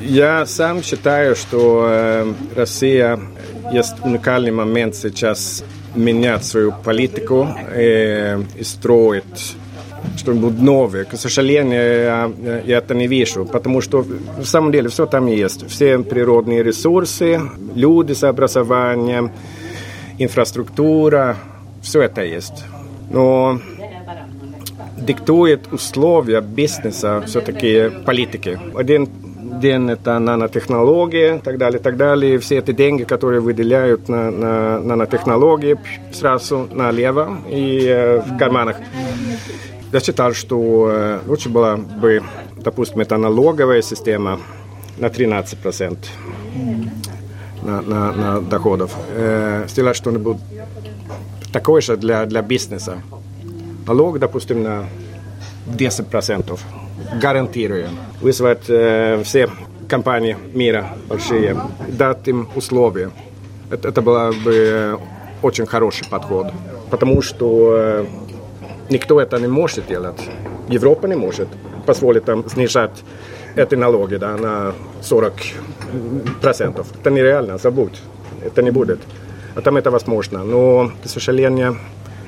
Я 0.01 0.45
сам 0.45 0.83
считаю, 0.83 1.35
что 1.35 1.85
э, 1.87 2.33
Россия 2.55 3.19
есть 3.71 3.93
уникальный 4.03 4.51
момент 4.51 4.95
сейчас 4.95 5.63
менять 5.95 6.43
свою 6.43 6.73
политику 6.83 7.47
э, 7.69 8.41
и 8.57 8.63
строить 8.63 9.55
что-нибудь 10.17 10.59
новое. 10.59 11.05
К 11.05 11.15
сожалению, 11.15 11.81
я, 11.81 12.31
я 12.65 12.77
это 12.77 12.93
не 12.93 13.07
вижу, 13.07 13.45
потому 13.45 13.81
что 13.81 14.01
в 14.01 14.45
самом 14.45 14.71
деле 14.71 14.89
все 14.89 15.05
там 15.05 15.27
есть. 15.27 15.67
Все 15.67 15.99
природные 15.99 16.63
ресурсы, 16.63 17.39
люди 17.75 18.13
с 18.13 18.23
образованием, 18.23 19.31
инфраструктура, 20.17 21.37
все 21.81 22.01
это 22.01 22.23
есть. 22.23 22.63
Но 23.09 23.59
диктует 24.97 25.71
условия 25.73 26.41
бизнеса 26.41 27.23
все-таки 27.25 27.89
политики. 28.05 28.59
Один 28.75 29.09
день 29.59 29.89
это 29.89 30.19
нанотехнологии 30.19 31.37
и 31.37 31.39
так 31.39 31.57
далее, 31.57 31.79
так 31.79 31.97
далее. 31.97 32.39
Все 32.39 32.57
эти 32.57 32.71
деньги, 32.71 33.03
которые 33.03 33.41
выделяют 33.41 34.09
на, 34.09 34.31
на 34.31 34.79
нанотехнологии, 34.79 35.77
сразу 36.11 36.67
налево 36.71 37.37
и 37.49 37.85
э, 37.87 38.21
в 38.21 38.37
карманах. 38.37 38.77
Я 39.93 39.99
считал, 39.99 40.33
что 40.33 40.89
э, 40.89 41.19
лучше 41.27 41.49
была 41.49 41.75
бы, 41.75 42.23
допустим, 42.55 43.01
это 43.01 43.17
налоговая 43.17 43.81
система 43.81 44.39
на 44.97 45.09
13 45.09 45.59
процентов 45.59 46.09
на, 47.61 47.81
на, 47.81 48.11
на 48.11 48.41
доходов. 48.41 48.95
Э, 49.09 49.65
сделать 49.67 49.97
что-нибудь 49.97 50.37
такое 51.51 51.81
же 51.81 51.97
для, 51.97 52.25
для 52.25 52.41
бизнеса. 52.41 53.01
Налог, 53.85 54.19
допустим, 54.19 54.63
на 54.63 54.85
10 55.67 56.07
процентов. 56.07 56.63
Гарантирую. 57.21 57.89
Вызвать 58.21 58.69
э, 58.69 59.21
все 59.23 59.49
компании 59.89 60.37
мира 60.53 60.95
большие, 61.09 61.57
дать 61.89 62.27
им 62.27 62.47
условия. 62.55 63.11
Это, 63.69 63.89
это 63.89 64.01
было 64.01 64.33
бы 64.45 64.97
очень 65.41 65.65
хороший 65.65 66.07
подход. 66.07 66.47
Потому 66.89 67.21
что 67.21 68.05
никто 68.91 69.19
это 69.19 69.39
не 69.39 69.47
может 69.47 69.87
делать. 69.87 70.21
Европа 70.69 71.07
не 71.07 71.15
может 71.15 71.47
позволить 71.85 72.25
там 72.25 72.47
снижать 72.49 73.03
эти 73.55 73.75
налоги 73.75 74.17
да, 74.17 74.37
на 74.37 74.73
40 75.01 75.33
процентов. 76.41 76.87
Это 77.01 77.09
нереально, 77.09 77.57
забудь. 77.57 77.99
Это 78.45 78.61
не 78.61 78.71
будет. 78.71 78.99
А 79.55 79.61
там 79.61 79.77
это 79.77 79.91
возможно. 79.91 80.43
Но, 80.43 80.91
к 81.03 81.09
сожалению, 81.09 81.77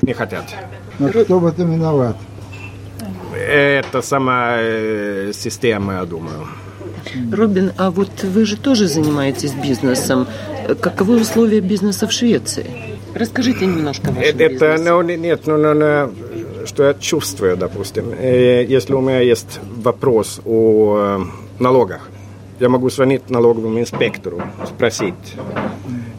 не 0.02 0.12
хотят. 0.14 0.44
Но 0.98 1.08
кто 1.08 1.38
в 1.38 1.46
этом 1.46 1.72
виноват? 1.72 2.16
Это 3.36 4.02
сама 4.02 4.56
э, 4.58 5.32
система, 5.34 5.94
я 5.94 6.04
думаю. 6.04 6.46
Робин, 7.32 7.72
а 7.76 7.90
вот 7.90 8.22
вы 8.22 8.44
же 8.44 8.56
тоже 8.56 8.86
занимаетесь 8.86 9.52
бизнесом. 9.52 10.26
Каковы 10.80 11.20
условия 11.20 11.60
бизнеса 11.60 12.06
в 12.06 12.12
Швеции? 12.12 12.66
Расскажите 13.14 13.66
немножко 13.66 14.08
о 14.08 14.12
вашем 14.12 14.22
Это, 14.22 14.44
это 14.44 14.66
бизнесе. 14.72 14.90
ну, 14.90 15.02
не- 15.02 15.16
нет, 15.16 15.40
ну, 15.46 15.56
ну, 15.56 15.74
ну, 15.74 16.10
что 16.64 16.84
я 16.84 16.94
чувствую, 16.94 17.56
допустим. 17.56 18.12
Если 18.20 18.92
у 18.94 19.00
меня 19.00 19.20
есть 19.20 19.60
вопрос 19.76 20.40
о 20.44 20.96
э, 20.98 21.18
налогах, 21.58 22.08
я 22.60 22.68
могу 22.68 22.88
звонить 22.90 23.30
налоговому 23.30 23.80
инспектору, 23.80 24.42
спросить. 24.66 25.14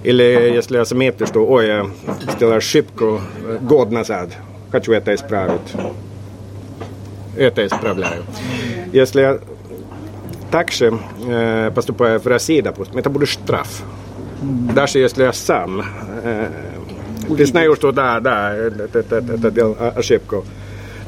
Или 0.03 0.23
если 0.23 0.77
я 0.77 0.85
заметил, 0.85 1.25
что 1.27 1.45
ой, 1.45 1.67
я 1.67 1.85
сделал 2.33 2.53
ошибку 2.53 3.21
э, 3.43 3.57
год 3.61 3.91
назад, 3.91 4.29
хочу 4.71 4.91
это 4.91 5.13
исправить. 5.15 5.73
Это 7.35 7.65
исправляю. 7.65 8.23
Если 8.93 9.21
я 9.21 9.39
так 10.51 10.71
же 10.71 10.97
э, 11.25 11.71
поступаю 11.73 12.19
в 12.19 12.27
России, 12.27 12.61
допустим, 12.61 12.97
это 12.97 13.09
будет 13.09 13.29
штраф. 13.29 13.81
Даже 14.41 14.99
если 14.99 15.23
я 15.23 15.33
сам 15.33 15.83
признаю, 17.33 17.75
что 17.75 17.91
да, 17.91 18.19
да, 18.19 18.55
это, 18.55 18.99
это, 18.99 19.15
это, 19.15 19.51
делал 19.51 19.77
ошибку, 19.95 20.45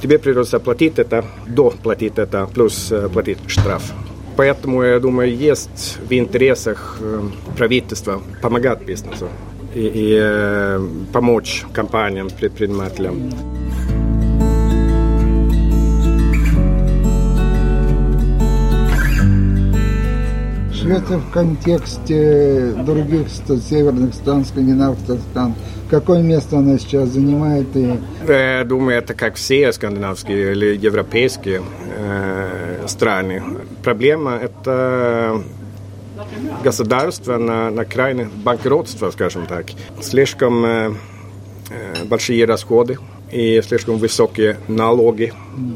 тебе 0.02 0.18
придется 0.20 0.60
платить 0.60 1.00
это, 1.00 1.24
доплатить 1.48 2.18
это, 2.18 2.48
плюс 2.54 2.92
э, 2.92 3.10
платить 3.10 3.40
штраф. 3.48 3.84
Поэтому, 4.36 4.84
я 4.84 5.00
думаю, 5.00 5.36
есть 5.36 5.98
в 6.08 6.14
интересах 6.14 6.98
э, 7.02 7.22
правительства 7.58 8.22
помогать 8.42 8.84
бизнесу 8.84 9.30
и, 9.74 9.80
и 9.80 10.18
э, 10.22 10.80
помочь 11.12 11.66
компаниям, 11.74 12.30
предпринимателям. 12.30 13.57
Швеция 20.88 21.18
в 21.18 21.32
контексте 21.32 22.72
других 22.86 23.28
северных 23.30 24.14
стран, 24.14 24.46
скандинавских 24.46 25.20
стран, 25.32 25.54
какое 25.90 26.22
место 26.22 26.60
она 26.60 26.78
сейчас 26.78 27.10
занимает 27.10 27.68
и 27.76 28.00
Я 28.26 28.64
думаю, 28.64 28.98
это 28.98 29.14
как 29.14 29.36
все 29.36 29.74
скандинавские 29.74 30.54
или 30.54 30.78
европейские 30.78 31.62
э, 31.94 32.86
страны. 32.88 33.44
Проблема– 33.84 34.36
это 34.42 35.44
государство 36.64 37.38
на, 37.38 37.70
на 37.70 37.84
крайне 37.84 38.30
банкротство, 38.46 39.12
скажем 39.12 39.46
так. 39.46 39.66
Слишком 40.02 40.66
э, 40.66 40.94
э, 41.70 42.06
большие 42.06 42.46
расходы 42.46 42.98
и 43.32 43.62
слишком 43.62 43.98
высокие 43.98 44.58
налоги. 44.68 45.34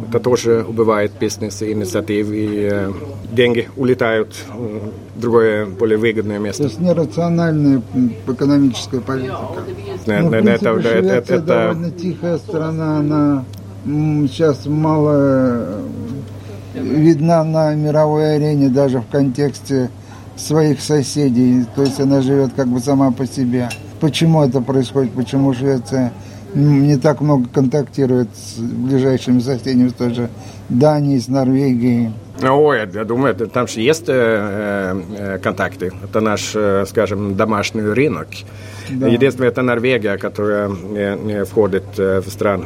Это 0.09 0.19
тоже 0.19 0.65
убивает 0.67 1.11
бизнес 1.19 1.61
и 1.61 1.71
инициатив, 1.73 2.29
и 2.31 2.69
э, 2.71 2.91
деньги 3.31 3.67
улетают 3.75 4.33
в 4.53 5.19
другое, 5.19 5.65
более 5.65 5.97
выгодное 5.97 6.37
то 6.37 6.43
место. 6.43 6.63
есть 6.63 6.79
нерациональная 6.79 7.81
экономическая 8.27 9.01
политика. 9.01 9.35
Э, 10.05 10.21
Ну, 10.21 10.27
э, 10.27 10.29
принципе, 10.29 10.51
это- 10.51 10.69
это- 10.69 10.81
Швеция 10.81 11.37
это- 11.37 11.45
довольно 11.45 11.91
тихая 11.91 12.37
страна, 12.37 12.97
она 12.99 13.45
сейчас 13.85 14.65
мало 14.65 15.11
э, 15.15 15.81
видна 16.75 17.43
на 17.43 17.75
мировой 17.75 18.35
арене 18.35 18.69
даже 18.69 18.99
в 18.99 19.07
контексте 19.07 19.89
своих 20.37 20.79
соседей. 20.81 21.65
То 21.75 21.83
есть 21.83 21.99
она 21.99 22.21
живет 22.21 22.51
как 22.55 22.67
бы 22.67 22.79
сама 22.79 23.11
по 23.11 23.25
себе. 23.27 23.69
Почему 23.99 24.41
это 24.43 24.61
происходит? 24.61 25.11
Почему 25.11 25.53
Швеция 25.53 26.11
не 26.55 26.97
так 26.97 27.21
много 27.21 27.47
контактирует 27.53 28.29
с 28.35 28.57
ближайшими 28.59 29.39
соседями, 29.39 29.89
с 29.89 29.93
той 29.93 30.13
же 30.13 30.29
Данией, 30.69 31.19
с 31.19 31.27
Норвегией? 31.27 32.11
Ой, 32.43 32.79
я- 32.93 33.05
думаю, 33.05 33.33
это- 33.35 33.47
там 33.47 33.67
же 33.67 33.81
есть 33.81 34.05
э, 34.09 35.01
э, 35.17 35.37
контакты. 35.39 35.91
Это 36.03 36.21
наш, 36.21 36.51
э, 36.55 36.85
скажем, 36.87 37.35
домашний 37.35 37.81
рынок. 37.83 38.27
Да. 38.89 39.07
Единственное, 39.07 39.49
это 39.49 39.61
Норвегия, 39.61 40.17
которая 40.17 40.67
не, 40.69 41.17
не 41.23 41.45
входит 41.45 41.83
э, 41.97 42.21
в 42.21 42.29
стран 42.29 42.65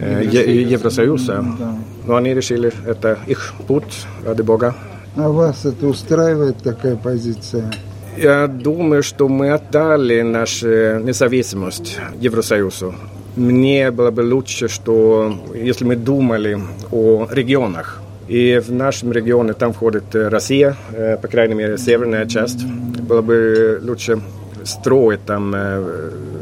э, 0.00 0.22
Е- 0.30 0.62
Евросоюза. 0.62 1.44
Да. 1.58 1.74
Но 2.06 2.16
они 2.16 2.32
решили, 2.34 2.72
это 2.86 3.18
их 3.26 3.52
путь, 3.66 4.06
ради 4.24 4.42
бога. 4.42 4.74
А 5.16 5.28
вас 5.28 5.64
это 5.64 5.88
устраивает 5.88 6.58
такая 6.62 6.94
позиция? 6.96 7.72
Я 8.20 8.48
думаю, 8.48 9.02
что 9.02 9.28
мы 9.28 9.52
отдали 9.52 10.22
нашу 10.22 10.98
независимость 10.98 11.98
Евросоюзу. 12.20 12.94
Мне 13.36 13.92
было 13.92 14.10
бы 14.10 14.22
лучше, 14.22 14.66
что 14.68 15.32
если 15.54 15.84
мы 15.84 15.94
думали 15.94 16.58
о 16.90 17.28
регионах, 17.30 18.00
и 18.26 18.58
в 18.58 18.72
нашем 18.72 19.12
регионе 19.12 19.52
там 19.52 19.72
входит 19.72 20.04
Россия, 20.14 20.76
по 21.22 21.28
крайней 21.28 21.54
мере, 21.54 21.78
северная 21.78 22.26
часть. 22.26 22.66
Было 22.66 23.22
бы 23.22 23.80
лучше 23.84 24.20
строить 24.64 25.24
там 25.24 25.54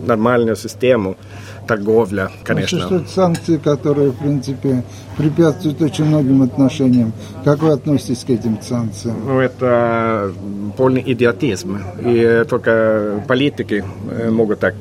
нормальную 0.06 0.56
систему 0.56 1.16
торговля, 1.66 2.30
конечно. 2.44 2.78
Существуют 2.78 3.08
санкции, 3.08 3.56
которые, 3.56 4.10
в 4.10 4.16
принципе, 4.16 4.82
препятствуют 5.16 5.82
очень 5.82 6.04
многим 6.04 6.42
отношениям. 6.42 7.12
Как 7.44 7.62
вы 7.62 7.72
относитесь 7.72 8.24
к 8.24 8.30
этим 8.30 8.58
санкциям? 8.62 9.16
Ну, 9.26 9.40
это 9.40 10.32
полный 10.76 11.02
идиотизм. 11.06 11.78
И 12.04 12.44
только 12.48 13.22
политики 13.28 13.84
э, 14.10 14.30
могут 14.30 14.60
так 14.60 14.74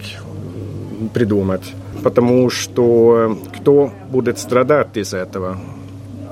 придумать. 1.14 1.74
Потому 2.04 2.50
что 2.50 3.38
кто 3.58 3.92
будет 4.12 4.38
страдать 4.40 4.98
из 4.98 5.14
этого? 5.14 5.58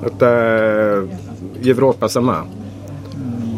Это 0.02 1.08
Европа 1.62 2.10
сама. 2.10 2.46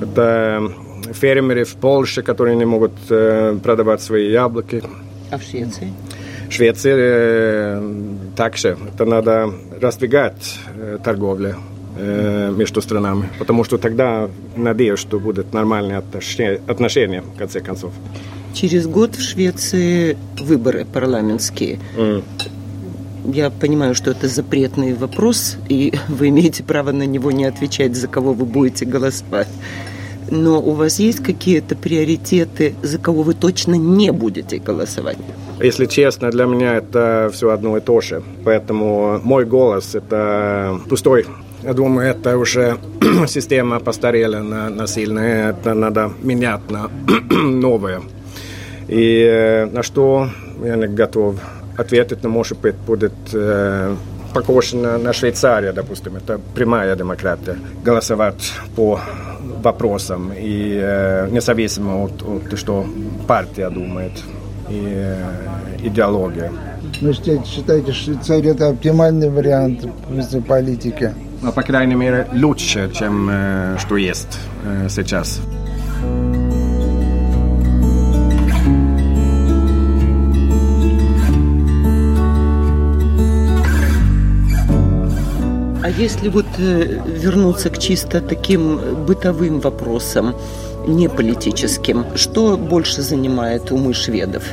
Это 0.01 0.71
фермеры 1.13 1.63
в 1.63 1.75
Польше, 1.75 2.21
которые 2.21 2.55
не 2.55 2.65
могут 2.65 2.91
э, 3.09 3.57
продавать 3.63 4.01
свои 4.01 4.31
яблоки. 4.31 4.83
А 5.31 5.37
в 5.37 5.43
Швеции? 5.43 5.91
Швеции 6.55 6.93
э, 6.95 7.81
также. 8.35 8.77
Это 8.93 9.05
надо 9.05 9.53
раздвигать 9.81 10.57
э, 10.75 10.97
торговлю 11.03 11.55
э, 11.97 12.51
между 12.55 12.81
странами, 12.81 13.29
потому 13.39 13.63
что 13.63 13.77
тогда 13.77 14.29
надеюсь, 14.55 14.99
что 14.99 15.19
будут 15.19 15.53
нормальные 15.53 15.97
отношения, 15.97 17.21
в 17.21 17.37
конце 17.37 17.59
концов. 17.59 17.91
Через 18.53 18.87
год 18.87 19.15
в 19.15 19.21
Швеции 19.21 20.17
выборы 20.39 20.85
парламентские. 20.85 21.79
Mm. 21.97 22.23
Я 23.33 23.49
понимаю, 23.49 23.95
что 23.95 24.11
это 24.11 24.27
запретный 24.27 24.93
вопрос, 24.93 25.57
и 25.69 25.93
вы 26.07 26.29
имеете 26.29 26.63
право 26.63 26.91
на 26.91 27.05
него 27.05 27.31
не 27.31 27.45
отвечать, 27.45 27.95
за 27.95 28.07
кого 28.07 28.33
вы 28.33 28.45
будете 28.45 28.85
голосовать. 28.85 29.49
Но 30.29 30.61
у 30.61 30.71
вас 30.71 30.99
есть 30.99 31.23
какие-то 31.23 31.75
приоритеты, 31.75 32.73
за 32.81 32.97
кого 32.97 33.23
вы 33.23 33.33
точно 33.33 33.75
не 33.75 34.11
будете 34.11 34.57
голосовать? 34.57 35.17
Если 35.61 35.85
честно, 35.85 36.31
для 36.31 36.45
меня 36.45 36.75
это 36.75 37.29
все 37.31 37.51
одно 37.51 37.77
и 37.77 37.81
то 37.81 38.01
же. 38.01 38.23
Поэтому 38.43 39.19
мой 39.23 39.45
голос– 39.45 39.93
это 39.95 40.79
пустой. 40.89 41.25
Я 41.63 41.73
думаю, 41.73 42.09
это 42.09 42.37
уже 42.37 42.77
система 43.27 43.79
постарела 43.79 44.39
на, 44.39 44.69
на 44.69 44.87
сильно. 44.87 45.19
Это 45.19 45.73
надо 45.73 46.11
менять 46.21 46.69
на 46.69 46.89
новое. 47.31 48.01
И 48.87 49.21
э, 49.21 49.65
на 49.65 49.81
что 49.81 50.29
я 50.63 50.75
не 50.75 50.87
готов 50.87 51.35
ответить, 51.77 52.23
но 52.23 52.29
может 52.29 52.59
быть 52.59 52.75
будет 52.75 53.13
похож 54.35 54.73
на, 54.73 54.97
на 54.97 55.13
Швейцарию, 55.13 55.73
допустим. 55.73 56.15
Это 56.17 56.39
прямая 56.53 56.95
демократия. 56.95 57.55
Голосовать 57.85 58.53
по 58.75 58.99
вопросам 59.63 60.31
и 60.33 60.79
э, 60.83 61.29
независимо 61.31 62.03
от, 62.03 62.21
от 62.21 62.57
что 62.59 62.85
партия 63.27 63.69
думает 63.69 64.11
и 64.69 64.83
э, 64.85 65.15
идеология. 65.83 66.51
Вы 67.01 67.13
считаете, 67.13 67.93
что 67.93 67.93
Швейцария 67.93 68.51
это 68.51 68.67
оптимальный 68.67 69.29
вариант 69.29 69.85
в 70.09 70.41
политики? 70.41 71.13
Ну, 71.41 71.51
по 71.51 71.63
крайней 71.63 71.95
мере, 71.95 72.27
лучше, 72.33 72.91
чем 72.93 73.29
э, 73.31 73.77
что 73.79 73.97
есть 73.97 74.39
э, 74.65 74.89
сейчас. 74.89 75.39
Если 85.97 86.29
вот 86.29 86.45
э, 86.57 87.01
вернуться 87.23 87.69
к 87.69 87.77
чисто 87.77 88.21
таким 88.21 88.79
бытовым 89.05 89.59
вопросам, 89.59 90.35
не 90.87 91.09
политическим, 91.09 92.05
что 92.15 92.57
больше 92.57 93.01
занимает 93.01 93.71
умы 93.71 93.93
шведов? 93.93 94.43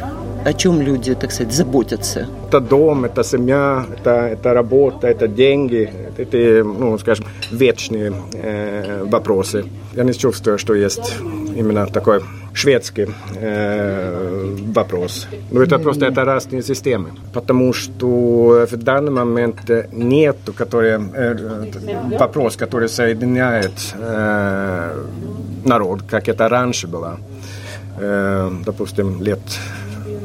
О 0.45 0.53
чем 0.53 0.83
люди, 0.83 1.15
так 1.15 1.31
сказать, 1.33 1.53
заботятся? 1.53 2.27
Это 2.49 2.61
дом, 2.61 3.05
это 3.05 3.23
семья, 3.23 3.87
это, 3.97 4.11
это 4.11 4.53
работа, 4.55 5.07
это 5.07 5.29
деньги. 5.29 5.89
Это, 6.17 6.65
ну, 6.65 6.99
скажем, 6.99 7.27
вечные 7.53 8.13
э, 8.33 9.05
вопросы. 9.05 9.65
Я 9.95 10.05
не 10.05 10.13
чувствую, 10.13 10.59
что 10.59 10.75
есть 10.75 11.15
именно 11.57 11.87
такой 11.87 12.23
шведский 12.55 13.09
э, 13.37 14.57
вопрос. 14.75 15.29
Но 15.51 15.63
это 15.63 15.79
просто 15.79 16.07
это 16.07 16.25
разные 16.25 16.63
системы. 16.63 17.11
Потому 17.33 17.73
что 17.73 18.67
в 18.71 18.77
данный 18.77 19.13
момент 19.13 19.71
нет 19.93 20.37
который, 20.57 20.99
э, 21.15 22.19
вопрос, 22.19 22.57
который 22.57 22.89
соединяет 22.89 23.73
э, 23.95 25.05
народ, 25.65 26.03
как 26.03 26.29
это 26.29 26.49
раньше 26.49 26.87
было. 26.87 27.19
Э, 27.99 28.51
допустим, 28.65 29.23
лет 29.23 29.41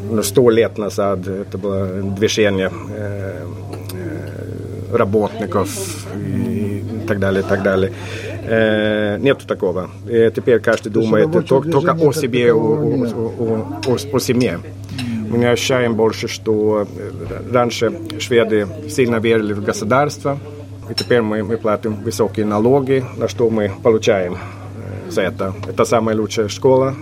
ну, 0.09 0.23
сто 0.23 0.49
лет 0.49 0.77
назад 0.77 1.27
это 1.27 1.57
было 1.57 1.87
движение 2.01 2.71
э, 2.89 3.45
э, 3.93 4.95
работников 4.97 5.69
и 6.15 6.83
так 7.07 7.19
далее, 7.19 7.43
и 7.43 7.45
так 7.45 7.63
далее. 7.63 7.91
Э, 8.49 9.17
нету 9.19 9.45
такого. 9.45 9.89
И 10.07 10.31
теперь 10.33 10.59
каждый 10.59 10.89
думает 10.89 11.31
только, 11.47 11.69
только 11.69 11.91
о 11.91 12.13
себе, 12.13 12.53
о, 12.53 14.19
семье. 14.19 14.59
Мы 15.29 15.45
ощущаем 15.49 15.95
больше, 15.95 16.29
что 16.29 16.87
раньше 17.51 17.91
шведы 18.19 18.67
сильно 18.89 19.17
верили 19.17 19.51
в 19.51 19.61
государство, 19.61 20.39
и 20.89 20.93
теперь 20.93 21.21
мы, 21.21 21.43
мы 21.43 21.57
платим 21.57 21.95
высокие 21.95 22.45
налоги, 22.45 23.03
на 23.17 23.27
что 23.27 23.49
мы 23.49 23.69
получаем 23.83 24.37
за 25.09 25.23
это. 25.23 25.53
Это 25.67 25.83
самая 25.83 26.15
лучшая 26.15 26.47
школа 26.47 26.95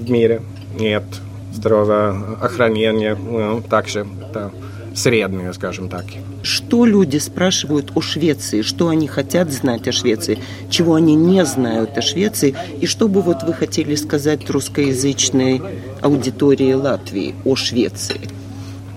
в 0.00 0.10
мире. 0.10 0.42
Нет 0.76 1.04
здравоохранения, 1.52 3.14
ну, 3.14 3.62
также 3.62 4.06
это 4.28 4.50
среднее, 4.94 5.52
скажем 5.52 5.88
так. 5.88 6.04
Что 6.42 6.86
люди 6.86 7.18
спрашивают 7.18 7.92
о 7.94 8.00
Швеции? 8.00 8.62
Что 8.62 8.88
они 8.88 9.08
хотят 9.08 9.50
знать 9.50 9.88
о 9.88 9.92
Швеции? 9.92 10.38
Чего 10.70 10.94
они 10.94 11.14
не 11.14 11.44
знают 11.44 11.98
о 11.98 12.02
Швеции? 12.02 12.54
И 12.80 12.86
что 12.86 13.08
бы 13.08 13.20
вот 13.20 13.42
вы 13.42 13.52
хотели 13.52 13.94
сказать 13.96 14.48
русскоязычной 14.48 15.62
аудитории 16.00 16.72
Латвии 16.72 17.34
о 17.44 17.56
Швеции? 17.56 18.20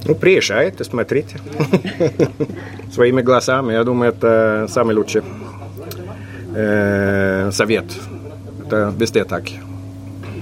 Ну, 0.06 0.16
приезжайте, 0.16 0.84
смотрите. 0.84 1.40
Своими 2.94 3.22
глазами. 3.22 3.74
Я 3.74 3.84
думаю, 3.84 4.12
это 4.12 4.68
самый 4.70 4.96
лучший 4.96 5.24
э, 6.56 7.52
совет. 7.52 7.86
Это 8.66 8.94
везде 8.98 9.26
так. 9.26 9.44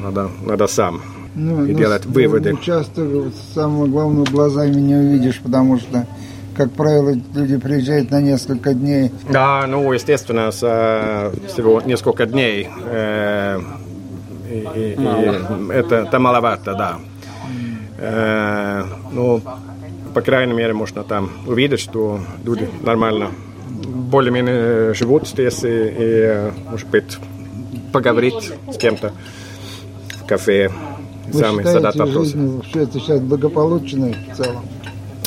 Надо, 0.01 0.29
надо 0.45 0.67
сам 0.67 1.01
ну, 1.35 1.65
и 1.65 1.71
ну, 1.73 1.77
делать 1.77 2.05
выводы. 2.05 2.53
Ну, 2.53 2.57
часто 2.59 3.31
самое 3.53 3.91
главное 3.91 4.25
глазами 4.25 4.75
не 4.75 4.95
увидишь, 4.95 5.41
потому 5.41 5.79
что 5.79 6.05
как 6.55 6.71
правило, 6.71 7.13
люди 7.33 7.57
приезжают 7.57 8.11
на 8.11 8.21
несколько 8.21 8.73
дней. 8.73 9.11
Да, 9.29 9.65
ну, 9.67 9.91
естественно, 9.91 10.51
с, 10.51 10.59
всего 11.49 11.81
несколько 11.81 12.25
дней. 12.25 12.69
Э, 12.85 13.59
и, 14.49 14.59
и, 14.73 14.93
и 14.93 15.71
это, 15.73 15.95
это 15.95 16.19
маловато, 16.19 16.73
да. 16.75 16.99
Э, 17.97 18.83
ну, 19.11 19.41
по 20.13 20.21
крайней 20.21 20.53
мере, 20.53 20.73
можно 20.73 21.03
там 21.03 21.29
увидеть, 21.45 21.81
что 21.81 22.21
люди 22.45 22.69
нормально 22.81 23.31
более-менее 23.69 24.93
живут 24.93 25.27
здесь 25.27 25.61
и, 25.63 25.67
и, 25.67 26.51
может 26.69 26.87
быть, 26.87 27.17
поговорить 27.91 28.53
с 28.71 28.77
кем-то 28.77 29.11
в 30.21 30.25
кафе. 30.25 30.71
Вы 31.27 31.41
вопросы. 31.81 32.05
жизнь 32.05 32.63
Швеции 32.71 32.99
сейчас 32.99 33.19
благополучной 33.19 34.15
в 34.31 34.37
целом? 34.37 34.63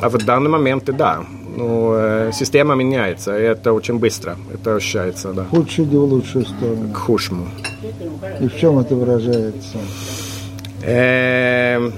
А 0.01 0.09
в 0.09 0.19
данный 0.25 0.51
момент, 0.51 0.85
да. 0.85 1.25
Ну, 1.57 1.93
э, 1.95 2.31
система 2.33 2.75
меняется, 2.77 3.37
и 3.37 3.43
это 3.43 3.73
очень 3.73 3.99
быстро. 3.99 4.37
Это 4.55 4.77
ощущается, 4.77 5.33
да. 5.33 5.45
Худшее 5.45 5.89
или 5.89 5.97
в 5.97 6.05
лучшую 6.05 6.47
сторону? 6.47 6.93
К 6.93 6.97
худшему. 6.97 7.49
И 8.41 8.47
в 8.47 8.57
чем 8.57 8.79
это 8.79 8.95
выражается? 8.95 9.79
Э, 10.83 11.91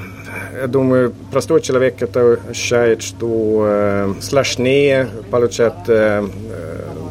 я 0.60 0.66
думаю, 0.66 1.12
простой 1.30 1.60
человек 1.60 2.00
это 2.00 2.38
ощущает, 2.48 3.02
что 3.02 3.64
э, 3.66 4.14
сложнее 4.20 5.08
получать 5.30 5.88
э, 5.88 6.26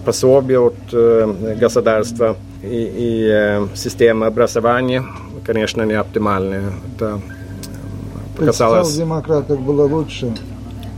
пособие 0.06 0.60
от 0.60 0.76
э, 0.92 1.56
государства 1.60 2.36
и, 2.64 2.92
и 2.98 3.30
э, 3.32 3.68
система 3.76 4.28
образования 4.28 5.04
конечно, 5.50 5.82
не 5.82 5.94
оптимальные. 5.94 6.62
Это 6.96 7.20
касалось... 8.38 8.88
Социал-демократов 8.88 9.60
было 9.60 9.88
лучше. 9.88 10.32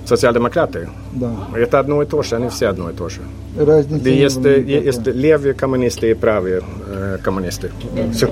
Социал-демократы? 0.06 0.90
Да. 1.14 1.32
Это 1.56 1.80
одно 1.80 2.02
и 2.02 2.06
то 2.06 2.22
же, 2.22 2.36
они 2.36 2.50
все 2.50 2.68
одно 2.68 2.90
и 2.90 2.94
то 2.94 3.08
же. 3.08 3.22
Разница 3.58 4.10
есть, 4.10 4.44
есть 4.44 5.08
левые 5.08 5.54
коммунисты 5.54 6.12
и 6.12 6.14
правые 6.14 6.64
э, 6.86 7.18
коммунисты. 7.24 7.72
Все. 8.12 8.30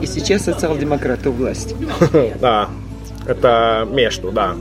И 0.00 0.06
сейчас 0.06 0.42
социал-демократы 0.42 1.28
у 1.28 1.32
власти. 1.32 1.76
Да, 2.40 2.68
это 3.26 3.86
между, 3.88 4.32
да. 4.32 4.56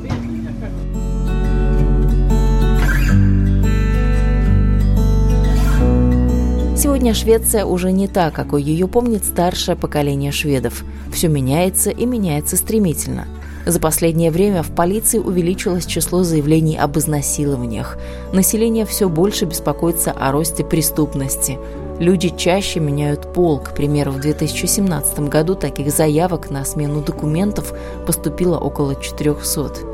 Сегодня 7.03 7.19
Швеция 7.19 7.65
уже 7.65 7.91
не 7.91 8.07
та, 8.07 8.31
какой 8.31 8.63
ее 8.63 8.87
помнит 8.87 9.25
старшее 9.25 9.75
поколение 9.75 10.31
шведов. 10.31 10.85
Все 11.11 11.27
меняется 11.27 11.89
и 11.89 12.05
меняется 12.05 12.55
стремительно. 12.55 13.27
За 13.65 13.81
последнее 13.81 14.31
время 14.31 14.63
в 14.63 14.73
полиции 14.73 15.17
увеличилось 15.17 15.85
число 15.85 16.23
заявлений 16.23 16.77
об 16.77 16.97
изнасилованиях. 16.97 17.97
Население 18.31 18.85
все 18.85 19.09
больше 19.09 19.43
беспокоится 19.43 20.11
о 20.11 20.31
росте 20.31 20.63
преступности. 20.63 21.59
Люди 21.99 22.29
чаще 22.29 22.79
меняют 22.79 23.33
пол. 23.33 23.59
К 23.59 23.75
примеру, 23.75 24.13
в 24.13 24.21
2017 24.21 25.27
году 25.27 25.55
таких 25.55 25.91
заявок 25.91 26.51
на 26.51 26.63
смену 26.63 27.01
документов 27.01 27.73
поступило 28.07 28.57
около 28.57 28.95
400. 28.95 29.92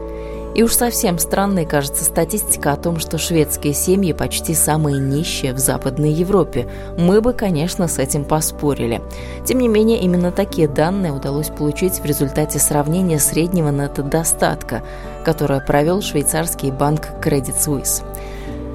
И 0.56 0.64
уж 0.64 0.74
совсем 0.74 1.20
странной 1.20 1.66
кажется 1.66 2.04
статистика 2.04 2.74
о 2.74 2.78
том, 2.78 3.00
что 3.00 3.18
шведские 3.18 3.74
семьи 3.74 4.14
почти 4.14 4.54
самые 4.54 5.00
нищие 5.00 5.54
в 5.54 5.60
Западной 5.60 6.12
Европе. 6.12 6.68
Мы 6.98 7.22
бы, 7.22 7.34
конечно, 7.34 7.88
с 7.88 8.00
этим 8.00 8.26
поспорили. 8.26 9.02
Тем 9.46 9.60
не 9.60 9.68
менее, 9.68 10.00
именно 10.00 10.32
такие 10.32 10.68
данные 10.68 11.14
удалось 11.14 11.50
получить 11.50 12.00
в 12.00 12.06
результате 12.06 12.60
сравнения 12.60 13.20
среднего 13.20 13.70
достатка, 14.04 14.84
которое 15.24 15.62
провел 15.62 16.02
швейцарский 16.02 16.72
банк 16.72 17.08
Credit 17.22 17.56
Suisse. 17.56 18.04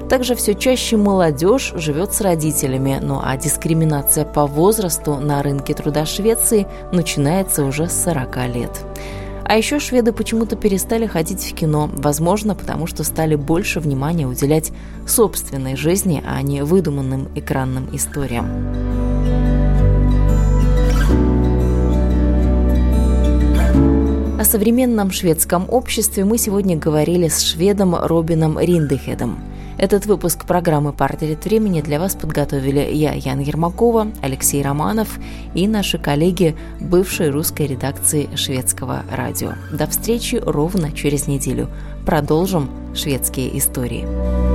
Также 0.09 0.35
все 0.35 0.53
чаще 0.53 0.97
молодежь 0.97 1.73
живет 1.75 2.13
с 2.13 2.21
родителями, 2.21 2.99
ну 3.01 3.19
а 3.23 3.35
дискриминация 3.37 4.23
по 4.23 4.45
возрасту 4.45 5.15
на 5.15 5.41
рынке 5.41 5.73
труда 5.73 6.05
Швеции 6.05 6.67
начинается 6.91 7.63
уже 7.63 7.89
с 7.89 8.03
40 8.03 8.47
лет. 8.47 8.71
А 9.47 9.57
еще 9.57 9.79
шведы 9.79 10.11
почему-то 10.11 10.55
перестали 10.55 11.05
ходить 11.05 11.43
в 11.43 11.53
кино, 11.53 11.87
возможно, 11.93 12.55
потому 12.55 12.87
что 12.87 13.03
стали 13.03 13.35
больше 13.35 13.79
внимания 13.79 14.25
уделять 14.25 14.71
собственной 15.07 15.75
жизни, 15.75 16.23
а 16.27 16.41
не 16.41 16.63
выдуманным 16.63 17.27
экранным 17.35 17.87
историям. 17.95 18.47
О 24.39 24.43
современном 24.43 25.11
шведском 25.11 25.67
обществе 25.69 26.25
мы 26.25 26.39
сегодня 26.39 26.75
говорили 26.75 27.27
с 27.27 27.41
шведом 27.41 27.95
Робином 27.95 28.59
Риндехедом– 28.59 29.43
этот 29.77 30.05
выпуск 30.05 30.45
программы 30.45 30.93
«Портрет 30.93 31.45
времени» 31.45 31.81
для 31.81 31.99
вас 31.99 32.15
подготовили 32.15 32.79
я, 32.93 33.13
Ян 33.13 33.39
Ермакова, 33.39 34.07
Алексей 34.21 34.63
Романов 34.63 35.19
и 35.53 35.67
наши 35.67 35.97
коллеги 35.97 36.55
бывшей 36.79 37.29
русской 37.29 37.67
редакции 37.67 38.29
шведского 38.35 39.03
радио. 39.11 39.53
До 39.71 39.87
встречи 39.87 40.35
ровно 40.35 40.91
через 40.91 41.27
неделю. 41.27 41.69
Продолжим 42.05 42.69
шведские 42.93 43.57
истории. 43.57 44.54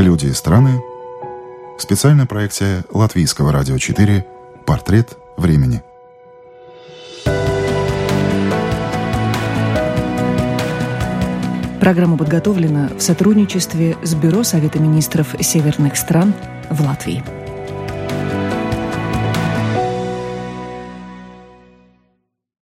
«Люди 0.00 0.28
и 0.28 0.32
страны» 0.32 0.82
специальная 1.78 2.24
проекция 2.24 2.84
Латвийского 2.90 3.52
радио 3.52 3.76
4 3.76 4.24
«Портрет 4.64 5.18
времени». 5.36 5.82
Программа 11.80 12.16
подготовлена 12.16 12.88
в 12.96 13.02
сотрудничестве 13.02 13.98
с 14.02 14.14
Бюро 14.14 14.42
Совета 14.42 14.78
министров 14.78 15.34
северных 15.38 15.98
стран 15.98 16.32
в 16.70 16.80
Латвии. 16.80 17.22